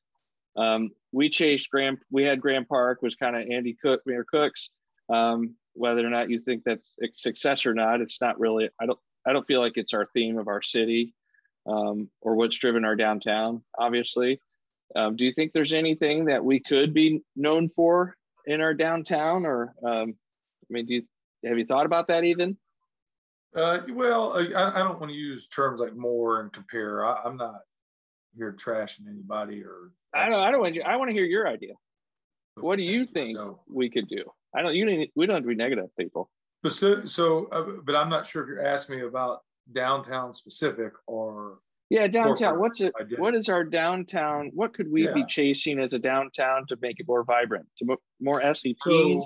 [0.56, 1.98] um, we chased Grand.
[2.12, 4.70] We had Grand Park was kind of Andy Cook, Mayor Cooks.
[5.10, 8.70] Um, whether or not you think that's a success or not, it's not really.
[8.80, 9.00] I don't.
[9.28, 11.16] I don't feel like it's our theme of our city
[11.66, 13.64] um, or what's driven our downtown.
[13.78, 14.40] Obviously,
[14.96, 18.16] um, do you think there's anything that we could be known for
[18.46, 19.46] in our downtown?
[19.46, 20.16] Or um,
[20.70, 21.04] I mean, do you
[21.46, 22.58] have you thought about that even?
[23.56, 27.06] Uh, well, I, I, don't want to use terms like more and compare.
[27.06, 27.60] I, am not
[28.36, 30.42] here trashing anybody or I don't.
[30.42, 30.82] I don't want you.
[30.84, 31.74] I want to hear your idea.
[32.56, 34.24] What do you think so, we could do?
[34.56, 34.76] I don't.
[34.76, 35.12] You need.
[35.16, 36.30] We don't have to be negative people.
[36.68, 39.40] So, so, uh, but I'm not sure if you're asking me about
[39.72, 41.60] downtown specific or.
[41.90, 42.60] Yeah, downtown.
[42.60, 42.94] What's it?
[43.18, 44.52] What is our downtown?
[44.54, 45.14] What could we yeah.
[45.14, 48.78] be chasing as a downtown to make it more vibrant, to more SEPs?
[48.80, 49.22] So,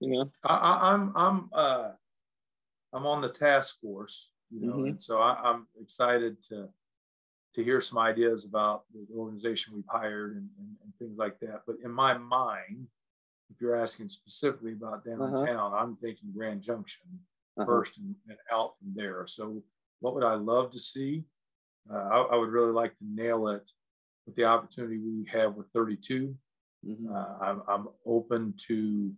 [0.00, 1.88] you know, I, am I'm, I'm, uh,
[2.92, 4.30] I'm on the task force.
[4.50, 4.86] You know, mm-hmm.
[4.86, 6.68] and so I, I'm excited to
[7.54, 11.62] to hear some ideas about the organization we've hired and, and, and, things like that.
[11.66, 12.86] But in my mind,
[13.50, 15.26] if you're asking specifically about uh-huh.
[15.26, 15.76] downtown, uh-huh.
[15.76, 17.02] I'm thinking Grand Junction
[17.56, 17.66] uh-huh.
[17.66, 19.26] first and, and, out from there.
[19.26, 19.62] So,
[20.00, 21.24] what would I love to see?
[21.92, 23.62] Uh, I, I, would really like to nail it
[24.26, 26.34] with the opportunity we have with 32.
[26.86, 27.12] Mm-hmm.
[27.12, 29.12] Uh, I'm, I'm open to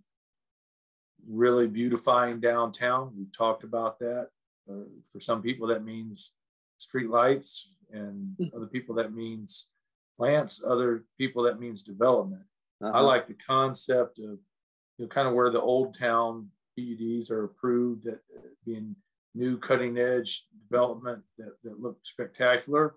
[1.29, 3.13] really beautifying downtown.
[3.17, 4.29] We've talked about that.
[4.71, 6.33] Uh, for some people, that means
[6.79, 8.57] street lights and hmm.
[8.57, 9.69] other people that means
[10.17, 12.43] plants other people that means development
[12.83, 12.93] uh-huh.
[12.95, 14.39] i like the concept of
[14.99, 16.49] you know, kind of where the old town
[16.79, 18.21] PUDs are approved at
[18.65, 18.95] being
[19.35, 22.95] new cutting edge development that, that look spectacular.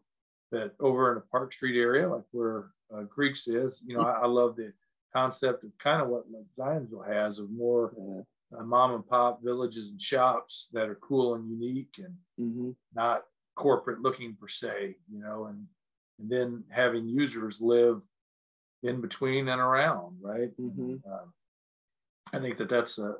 [0.51, 2.65] That over in the Park Street area, like where
[2.95, 4.71] uh, Greeks is, you know, I, I, love the
[5.11, 7.91] concept of kind of what like Zionsville has of more
[8.55, 12.69] uh, mom and pop villages and shops that are cool and unique and mm-hmm.
[12.93, 13.23] not
[13.55, 15.65] corporate looking per se, you know, and
[16.19, 18.01] and then having users live
[18.83, 20.51] in between and around, right?
[20.59, 20.81] Mm-hmm.
[20.81, 21.25] And, uh,
[22.33, 23.15] I think that that's a,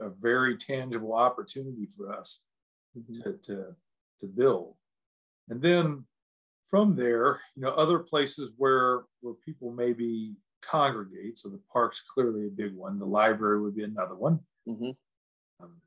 [0.00, 2.40] a, very tangible opportunity for us
[2.96, 3.22] mm-hmm.
[3.22, 3.64] to, to,
[4.20, 4.74] to build.
[5.48, 6.04] And then
[6.68, 11.38] from there, you know, other places where where people maybe congregate.
[11.38, 12.98] So the park's clearly a big one.
[12.98, 14.40] The library would be another one.
[14.68, 14.90] Mm-hmm.
[15.62, 15.80] Um,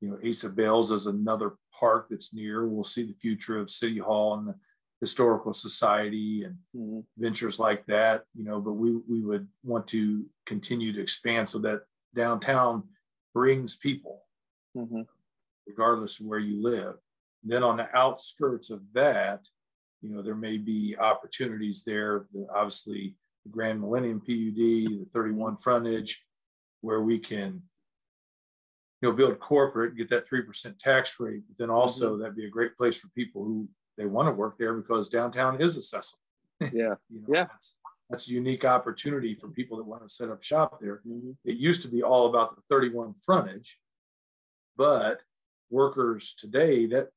[0.00, 2.66] you know, Asa Bales is another park that's near.
[2.66, 4.54] We'll see the future of City Hall and the
[5.00, 7.00] historical society and mm-hmm.
[7.16, 11.58] ventures like that you know but we we would want to continue to expand so
[11.58, 11.80] that
[12.14, 12.82] downtown
[13.34, 14.22] brings people
[14.76, 15.02] mm-hmm.
[15.66, 16.94] regardless of where you live
[17.42, 19.40] and then on the outskirts of that
[20.02, 23.14] you know there may be opportunities there obviously
[23.44, 26.22] the grand millennium pud the 31 frontage
[26.80, 27.62] where we can
[29.00, 32.20] you know build corporate get that 3% tax rate but then also mm-hmm.
[32.20, 33.68] that'd be a great place for people who
[34.00, 36.18] they want to work there because downtown is accessible.
[36.74, 36.94] Yeah.
[37.08, 37.44] you know, yeah.
[37.44, 37.76] That's,
[38.10, 41.00] that's a unique opportunity for people that want to set up shop there.
[41.06, 41.30] Mm-hmm.
[41.44, 43.78] It used to be all about the 31 frontage,
[44.76, 45.20] but
[45.70, 47.10] workers today that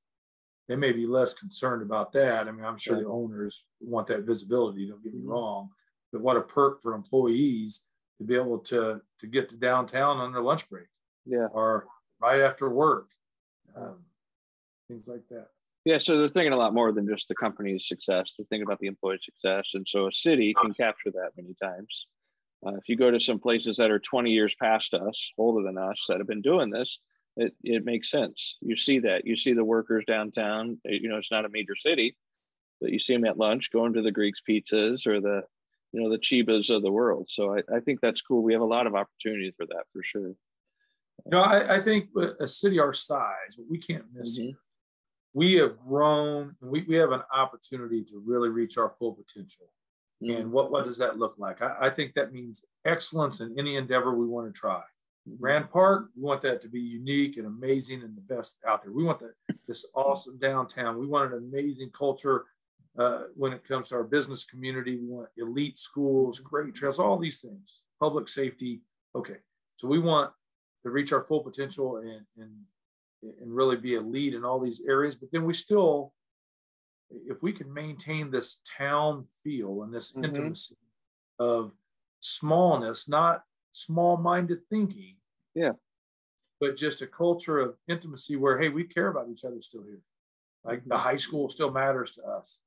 [0.69, 2.47] they may be less concerned about that.
[2.47, 3.03] I mean, I'm sure right.
[3.03, 5.29] the owners want that visibility, don't get me mm-hmm.
[5.29, 5.69] wrong.
[6.11, 7.81] But what a perk for employees
[8.19, 10.85] to be able to to get to downtown on their lunch break.
[11.25, 11.47] Yeah.
[11.51, 11.87] Or
[12.21, 13.07] right after work.
[13.75, 14.05] Um,
[14.87, 15.47] things like that.
[15.85, 18.31] Yeah, so they're thinking a lot more than just the company's success.
[18.37, 22.07] They're thinking about the employee success, and so a city can capture that many times.
[22.65, 25.77] Uh, if you go to some places that are 20 years past us, older than
[25.77, 26.99] us, that have been doing this,
[27.35, 28.55] it, it makes sense.
[28.61, 29.25] You see that.
[29.25, 30.79] You see the workers downtown.
[30.85, 32.15] You know, it's not a major city,
[32.79, 35.41] but you see them at lunch going to the Greeks pizzas or the,
[35.91, 37.27] you know, the Chibas of the world.
[37.29, 38.41] So I, I think that's cool.
[38.41, 40.27] We have a lot of opportunities for that for sure.
[40.27, 42.09] You know, I, I think
[42.39, 44.51] a city our size, we can't miss mm-hmm
[45.33, 49.67] we have grown and we, we have an opportunity to really reach our full potential.
[50.21, 50.41] Mm-hmm.
[50.41, 51.61] And what, what does that look like?
[51.61, 54.81] I, I, think that means excellence in any endeavor we want to try.
[55.27, 55.41] Mm-hmm.
[55.41, 58.91] Grand Park, we want that to be unique and amazing and the best out there.
[58.91, 59.33] We want that,
[59.67, 60.99] this awesome downtown.
[60.99, 62.45] We want an amazing culture
[62.97, 64.97] uh, when it comes to our business community.
[64.97, 68.81] We want elite schools, great trails, all these things, public safety.
[69.15, 69.37] Okay.
[69.77, 70.31] So we want
[70.83, 72.51] to reach our full potential and, and
[73.41, 75.15] and really be a lead in all these areas.
[75.15, 76.13] But then we still,
[77.09, 80.25] if we can maintain this town feel and this mm-hmm.
[80.25, 80.77] intimacy
[81.39, 81.71] of
[82.19, 85.15] smallness, not small minded thinking.
[85.55, 85.73] Yeah.
[86.59, 90.01] But just a culture of intimacy where, hey, we care about each other still here.
[90.63, 92.59] Like the high school still matters to us.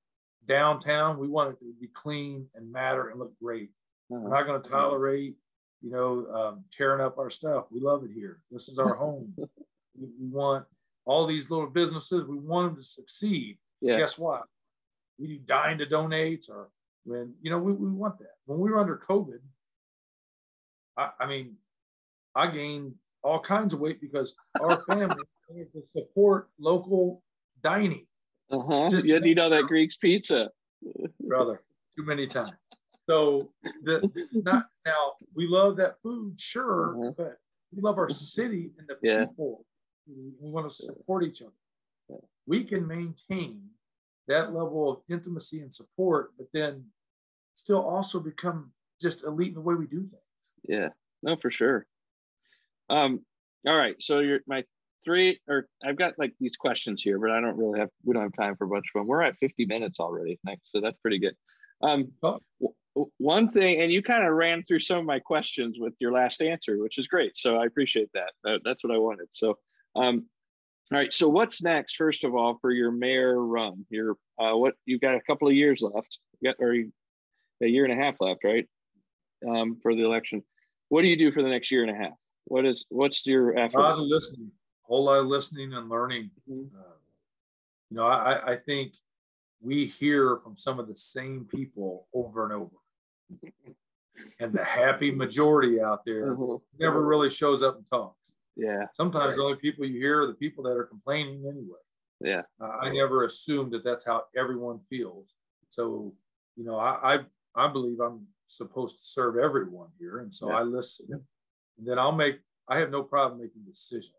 [0.46, 3.70] Downtown, we want it to be clean and matter and look great.
[4.12, 4.20] Uh-huh.
[4.20, 5.36] We're not going to tolerate,
[5.80, 7.64] you know, um, tearing up our stuff.
[7.70, 8.40] We love it here.
[8.50, 9.34] This is our home.
[9.98, 10.64] We, want
[11.04, 13.58] all these little businesses, we want them to succeed.
[13.80, 13.98] Yeah.
[13.98, 14.42] Guess what?
[15.18, 16.68] We do dine to donate or
[17.04, 18.34] when, you know, we, we want that.
[18.46, 19.38] When we were under COVID,
[20.96, 21.56] I, I mean,
[22.34, 25.16] I gained all kinds of weight because our family
[25.48, 27.22] to support local
[27.62, 28.06] dining.
[28.50, 28.88] Uh-huh.
[28.90, 30.50] Just you need all that Greek's pizza.
[31.20, 31.62] brother,
[31.96, 32.52] too many times.
[33.08, 33.50] So
[33.84, 37.12] the not now we love that food, sure, uh-huh.
[37.16, 37.38] but
[37.74, 39.26] we love our city and the yeah.
[39.26, 39.64] people
[40.06, 42.20] we want to support each other.
[42.46, 43.62] We can maintain
[44.28, 46.86] that level of intimacy and support, but then
[47.54, 50.22] still also become just elite in the way we do things.
[50.68, 50.88] Yeah,
[51.22, 51.86] no, for sure.
[52.88, 53.24] Um,
[53.66, 53.96] all right.
[54.00, 54.64] So you're my
[55.04, 58.22] three, or I've got like these questions here, but I don't really have, we don't
[58.22, 59.06] have time for a bunch of them.
[59.06, 60.38] We're at 50 minutes already.
[60.44, 60.70] Next.
[60.70, 61.34] So that's pretty good.
[61.82, 62.40] Um, oh.
[62.60, 66.12] w- one thing, and you kind of ran through some of my questions with your
[66.12, 67.36] last answer, which is great.
[67.36, 68.60] So I appreciate that.
[68.64, 69.28] that's what I wanted.
[69.34, 69.58] So
[69.96, 70.26] um,
[70.92, 71.12] all right.
[71.12, 71.96] So what's next?
[71.96, 75.54] First of all, for your mayor run, your uh, what you've got a couple of
[75.54, 78.68] years left, you got, or a year and a half left, right?
[79.48, 80.42] Um, for the election.
[80.88, 82.14] What do you do for the next year and a half?
[82.44, 83.78] What is what's your effort?
[83.78, 84.52] A lot of listening,
[84.84, 86.30] a whole lot of listening and learning.
[86.48, 86.76] Mm-hmm.
[86.78, 86.82] Uh,
[87.90, 88.94] you know, I, I think
[89.60, 92.76] we hear from some of the same people over and over.
[94.38, 96.56] and the happy majority out there mm-hmm.
[96.78, 98.25] never really shows up and talks.
[98.56, 98.86] Yeah.
[98.94, 99.36] Sometimes right.
[99.36, 101.78] the only people you hear are the people that are complaining anyway.
[102.20, 102.42] Yeah.
[102.60, 105.34] Uh, I never assumed that that's how everyone feels.
[105.70, 106.14] So,
[106.56, 110.20] you know, I, I, I believe I'm supposed to serve everyone here.
[110.20, 110.56] And so yeah.
[110.56, 111.06] I listen
[111.78, 112.38] and then I'll make
[112.68, 114.12] I have no problem making decisions.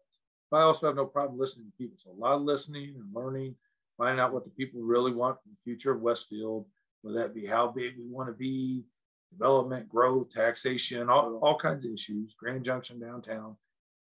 [0.50, 1.98] But I also have no problem listening to people.
[2.00, 3.56] So a lot of listening and learning,
[3.98, 6.66] finding out what the people really want for the future of Westfield,
[7.02, 8.86] whether that be how big we want to be,
[9.32, 13.58] development, growth, taxation, all, all kinds of issues, Grand Junction downtown,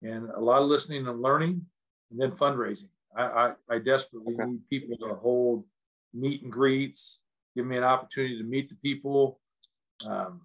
[0.04, 1.66] and a lot of listening and learning,
[2.10, 2.90] and then fundraising.
[3.16, 4.44] I, I, I desperately okay.
[4.44, 5.64] need people to hold
[6.12, 7.18] meet and greets,
[7.56, 9.40] give me an opportunity to meet the people.
[10.06, 10.42] Um,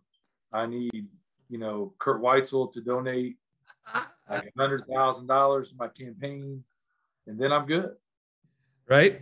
[0.52, 1.08] I need,
[1.50, 3.38] you know, Kurt Weitzel to donate
[4.30, 6.64] like a hundred thousand dollars to my campaign,
[7.28, 7.92] and then I'm good.
[8.88, 9.22] Right.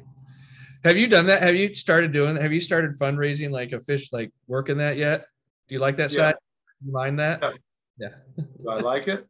[0.84, 1.42] Have you done that?
[1.42, 2.36] Have you started doing?
[2.38, 5.26] Have you started fundraising like a fish, like working that yet?
[5.68, 6.18] Do you like that yeah.
[6.18, 6.36] side?
[6.86, 7.42] You mind that?
[7.42, 8.10] Yeah.
[8.38, 8.44] yeah.
[8.62, 9.28] Do I like it?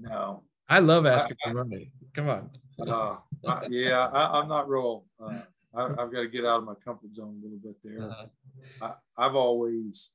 [0.00, 0.42] No.
[0.68, 1.92] I love asking I, for money.
[2.14, 2.50] Come on.
[2.80, 5.04] Uh, I, yeah, I, am not real.
[5.20, 5.40] Uh,
[5.74, 8.08] I, have got to get out of my comfort zone a little bit there.
[8.08, 8.94] Uh-huh.
[9.16, 10.10] I, have always,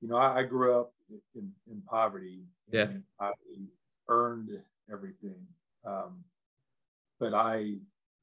[0.00, 0.92] you know, I, grew up
[1.34, 2.42] in, in poverty.
[2.70, 2.88] Yeah.
[3.20, 3.30] I
[4.08, 4.50] earned
[4.92, 5.46] everything,
[5.86, 6.24] um,
[7.18, 7.76] but I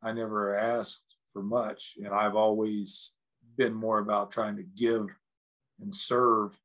[0.04, 3.12] I never asked for much, and I've always
[3.58, 5.08] been more about trying to give
[5.80, 6.60] and serve.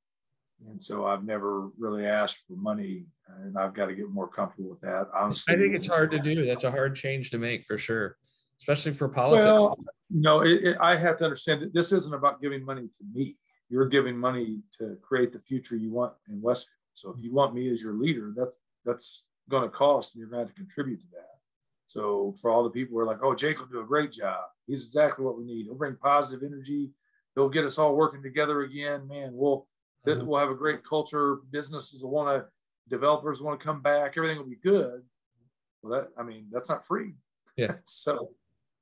[0.65, 4.71] And so I've never really asked for money, and I've got to get more comfortable
[4.71, 5.09] with that.
[5.15, 6.47] Honestly, I think it's hard to do.
[6.47, 8.17] That's a hard change to make for sure,
[8.61, 9.45] especially for politics.
[9.45, 9.77] Well,
[10.11, 13.37] know, it, it, I have to understand that this isn't about giving money to me.
[13.69, 16.73] You're giving money to create the future you want in Westfield.
[16.95, 18.53] So if you want me as your leader, that
[18.85, 21.39] that's going to cost, and you're going to have to contribute to that.
[21.87, 24.45] So for all the people who are like, "Oh, Jake will do a great job.
[24.67, 25.67] He's exactly what we need.
[25.67, 26.91] He'll bring positive energy.
[27.35, 29.07] He'll get us all working together again.
[29.07, 29.67] Man, we'll
[30.13, 30.25] uh-huh.
[30.25, 31.39] we'll have a great culture.
[31.51, 32.49] Businesses will want to,
[32.89, 34.15] developers want to come back.
[34.17, 35.03] Everything will be good.
[35.83, 37.15] Well, that I mean, that's not free.
[37.57, 37.75] Yeah.
[37.85, 38.31] so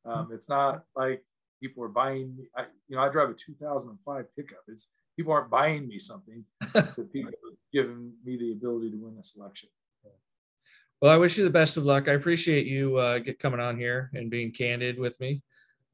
[0.05, 1.23] um, it's not like
[1.63, 2.47] people are buying.
[2.57, 4.59] I, you know, I drive a 2005 pickup.
[4.69, 6.45] It's people aren't buying me something.
[6.73, 9.69] but people are giving me the ability to win this election.
[11.01, 12.09] Well, I wish you the best of luck.
[12.09, 15.43] I appreciate you uh, get coming on here and being candid with me.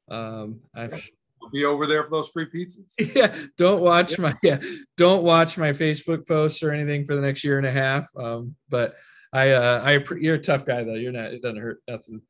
[0.09, 1.01] Um, I've, I'll
[1.49, 2.91] be over there for those free pizzas.
[3.15, 4.59] Yeah, don't watch my yeah,
[4.97, 8.07] don't watch my Facebook posts or anything for the next year and a half.
[8.17, 8.95] Um, but
[9.33, 10.93] I uh, I you're a tough guy though.
[10.93, 11.33] You're not.
[11.33, 12.21] It doesn't hurt nothing.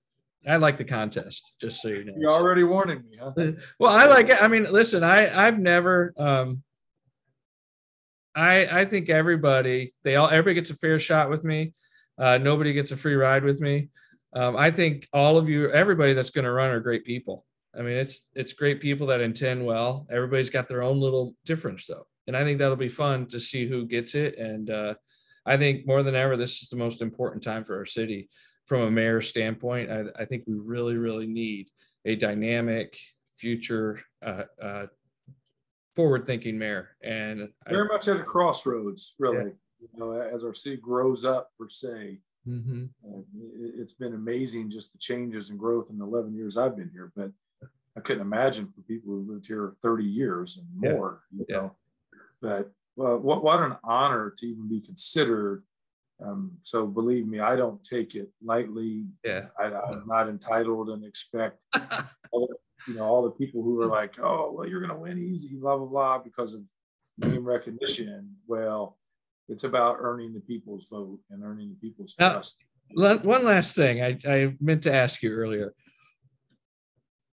[0.47, 2.13] I like the contest, just so you know.
[2.17, 3.31] You're already warning me, huh?
[3.79, 4.41] Well, I like it.
[4.41, 6.63] I mean, listen, I I've never um
[8.35, 11.73] I I think everybody they all everybody gets a fair shot with me.
[12.17, 13.89] Uh, nobody gets a free ride with me.
[14.33, 17.45] Um, I think all of you, everybody that's going to run, are great people.
[17.77, 20.05] I mean, it's it's great people that intend well.
[20.09, 23.67] Everybody's got their own little difference though, and I think that'll be fun to see
[23.67, 24.37] who gets it.
[24.37, 24.95] And uh,
[25.45, 28.29] I think more than ever, this is the most important time for our city
[28.65, 29.89] from a mayor standpoint.
[29.91, 31.69] I, I think we really, really need
[32.05, 32.97] a dynamic,
[33.35, 34.85] future, uh, uh,
[35.95, 36.89] forward-thinking mayor.
[37.03, 39.45] And very I, much at a crossroads, really.
[39.45, 39.87] Yeah.
[39.93, 42.85] You know, as our city grows up per se, mm-hmm.
[43.03, 43.21] uh,
[43.75, 47.11] it's been amazing just the changes and growth in the 11 years I've been here.
[47.15, 47.31] But
[47.97, 51.39] I couldn't imagine for people who lived here 30 years and more, yeah.
[51.39, 51.55] you yeah.
[51.55, 51.75] know.
[52.41, 55.63] But well, what, what an honor to even be considered.
[56.23, 59.07] Um, so believe me, I don't take it lightly.
[59.23, 59.47] Yeah.
[59.59, 61.59] I, am not entitled and expect,
[62.31, 62.55] all the,
[62.87, 65.55] you know, all the people who are like, oh, well, you're going to win easy,
[65.55, 66.61] blah, blah, blah, because of
[67.17, 68.35] name recognition.
[68.47, 68.97] Well,
[69.49, 72.57] it's about earning the people's vote and earning the people's trust.
[72.93, 75.73] one last thing I, I meant to ask you earlier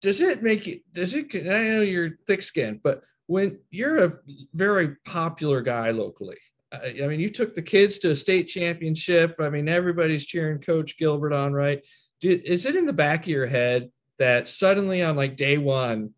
[0.03, 4.19] does it make you does it i know you're thick skinned but when you're a
[4.53, 6.37] very popular guy locally
[6.71, 9.35] uh, I, mean you took the kids to a state championship.
[9.39, 11.81] I mean everybody's cheering coach gilbert on right?
[12.21, 13.89] Is it in the back of your head
[14.19, 16.11] that suddenly on like day one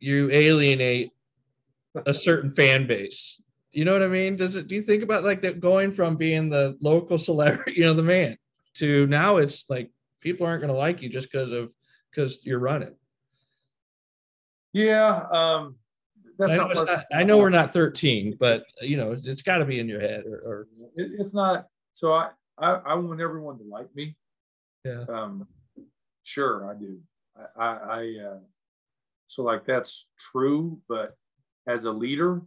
[0.00, 1.10] you alienate
[2.06, 3.40] a certain fan base?
[3.72, 4.36] You know what i mean?
[4.36, 7.84] Does it do you think about like that going from being the local celebrity you
[7.84, 8.36] know the man
[8.74, 11.70] to now it's like people aren't going to like you just because of
[12.10, 12.94] because you're running
[14.74, 15.26] yeah.
[15.32, 15.76] Um,
[16.36, 19.42] that's I know, not not, I know we're not 13, but you know, it's, it's
[19.42, 20.66] got to be in your head or, or...
[20.96, 21.68] It, it's not.
[21.92, 24.16] So I, I, I want everyone to like me.
[24.84, 25.04] Yeah.
[25.08, 25.46] Um,
[26.24, 26.98] sure I do.
[27.56, 28.38] I, I, I uh,
[29.28, 31.16] so like that's true, but
[31.66, 32.42] as a leader,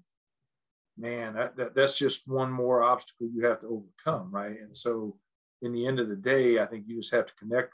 [0.98, 4.60] man, that, that that's just one more obstacle you have to overcome, right?
[4.60, 5.18] And so,
[5.62, 7.74] in the end of the day, I think you just have to connect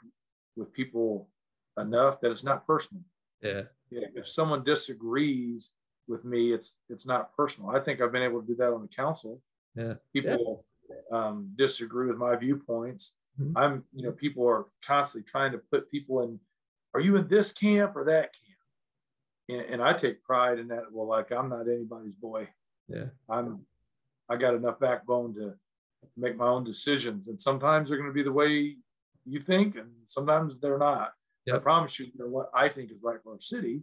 [0.56, 1.28] with people
[1.78, 3.02] enough that it's not personal.
[3.44, 5.70] Yeah if someone disagrees
[6.06, 7.70] with me, it's it's not personal.
[7.70, 9.40] I think I've been able to do that on the council.
[9.74, 9.94] Yeah.
[10.12, 11.18] People yeah.
[11.18, 13.14] Um, disagree with my viewpoints.
[13.40, 13.56] Mm-hmm.
[13.56, 16.38] I'm, you know, people are constantly trying to put people in,
[16.92, 18.42] are you in this camp or that camp?
[19.48, 20.84] And, and I take pride in that.
[20.92, 22.48] Well, like I'm not anybody's boy.
[22.88, 23.06] Yeah.
[23.28, 23.60] I'm,
[24.28, 25.54] I got enough backbone to
[26.16, 27.28] make my own decisions.
[27.28, 28.76] And sometimes they're going to be the way
[29.26, 31.14] you think, and sometimes they're not.
[31.52, 33.82] I promise you, they're what I think is right for our city.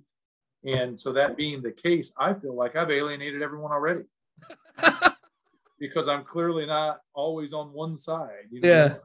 [0.64, 4.04] And so that being the case, I feel like I've alienated everyone already
[5.80, 8.46] because I'm clearly not always on one side.
[8.52, 8.70] you know?
[8.70, 8.96] Yeah.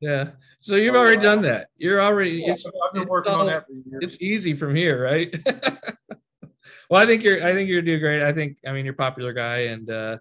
[0.00, 0.30] Yeah.
[0.60, 1.68] So you've already done that.
[1.76, 4.02] You're already Yeah, it's I've been working all- on that for years.
[4.02, 5.34] it's easy from here, right?
[6.90, 8.22] well, I think you're I think you're doing great.
[8.22, 10.18] I think I mean you're a popular guy and uh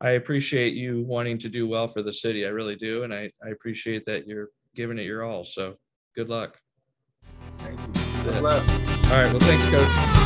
[0.00, 2.44] I appreciate you wanting to do well for the city.
[2.44, 3.04] I really do.
[3.04, 5.44] And I, I appreciate that you're giving it your all.
[5.46, 5.76] So
[6.14, 6.58] good luck.
[8.32, 8.68] Bless.
[9.10, 9.30] All right.
[9.30, 10.25] Well, thanks, coach.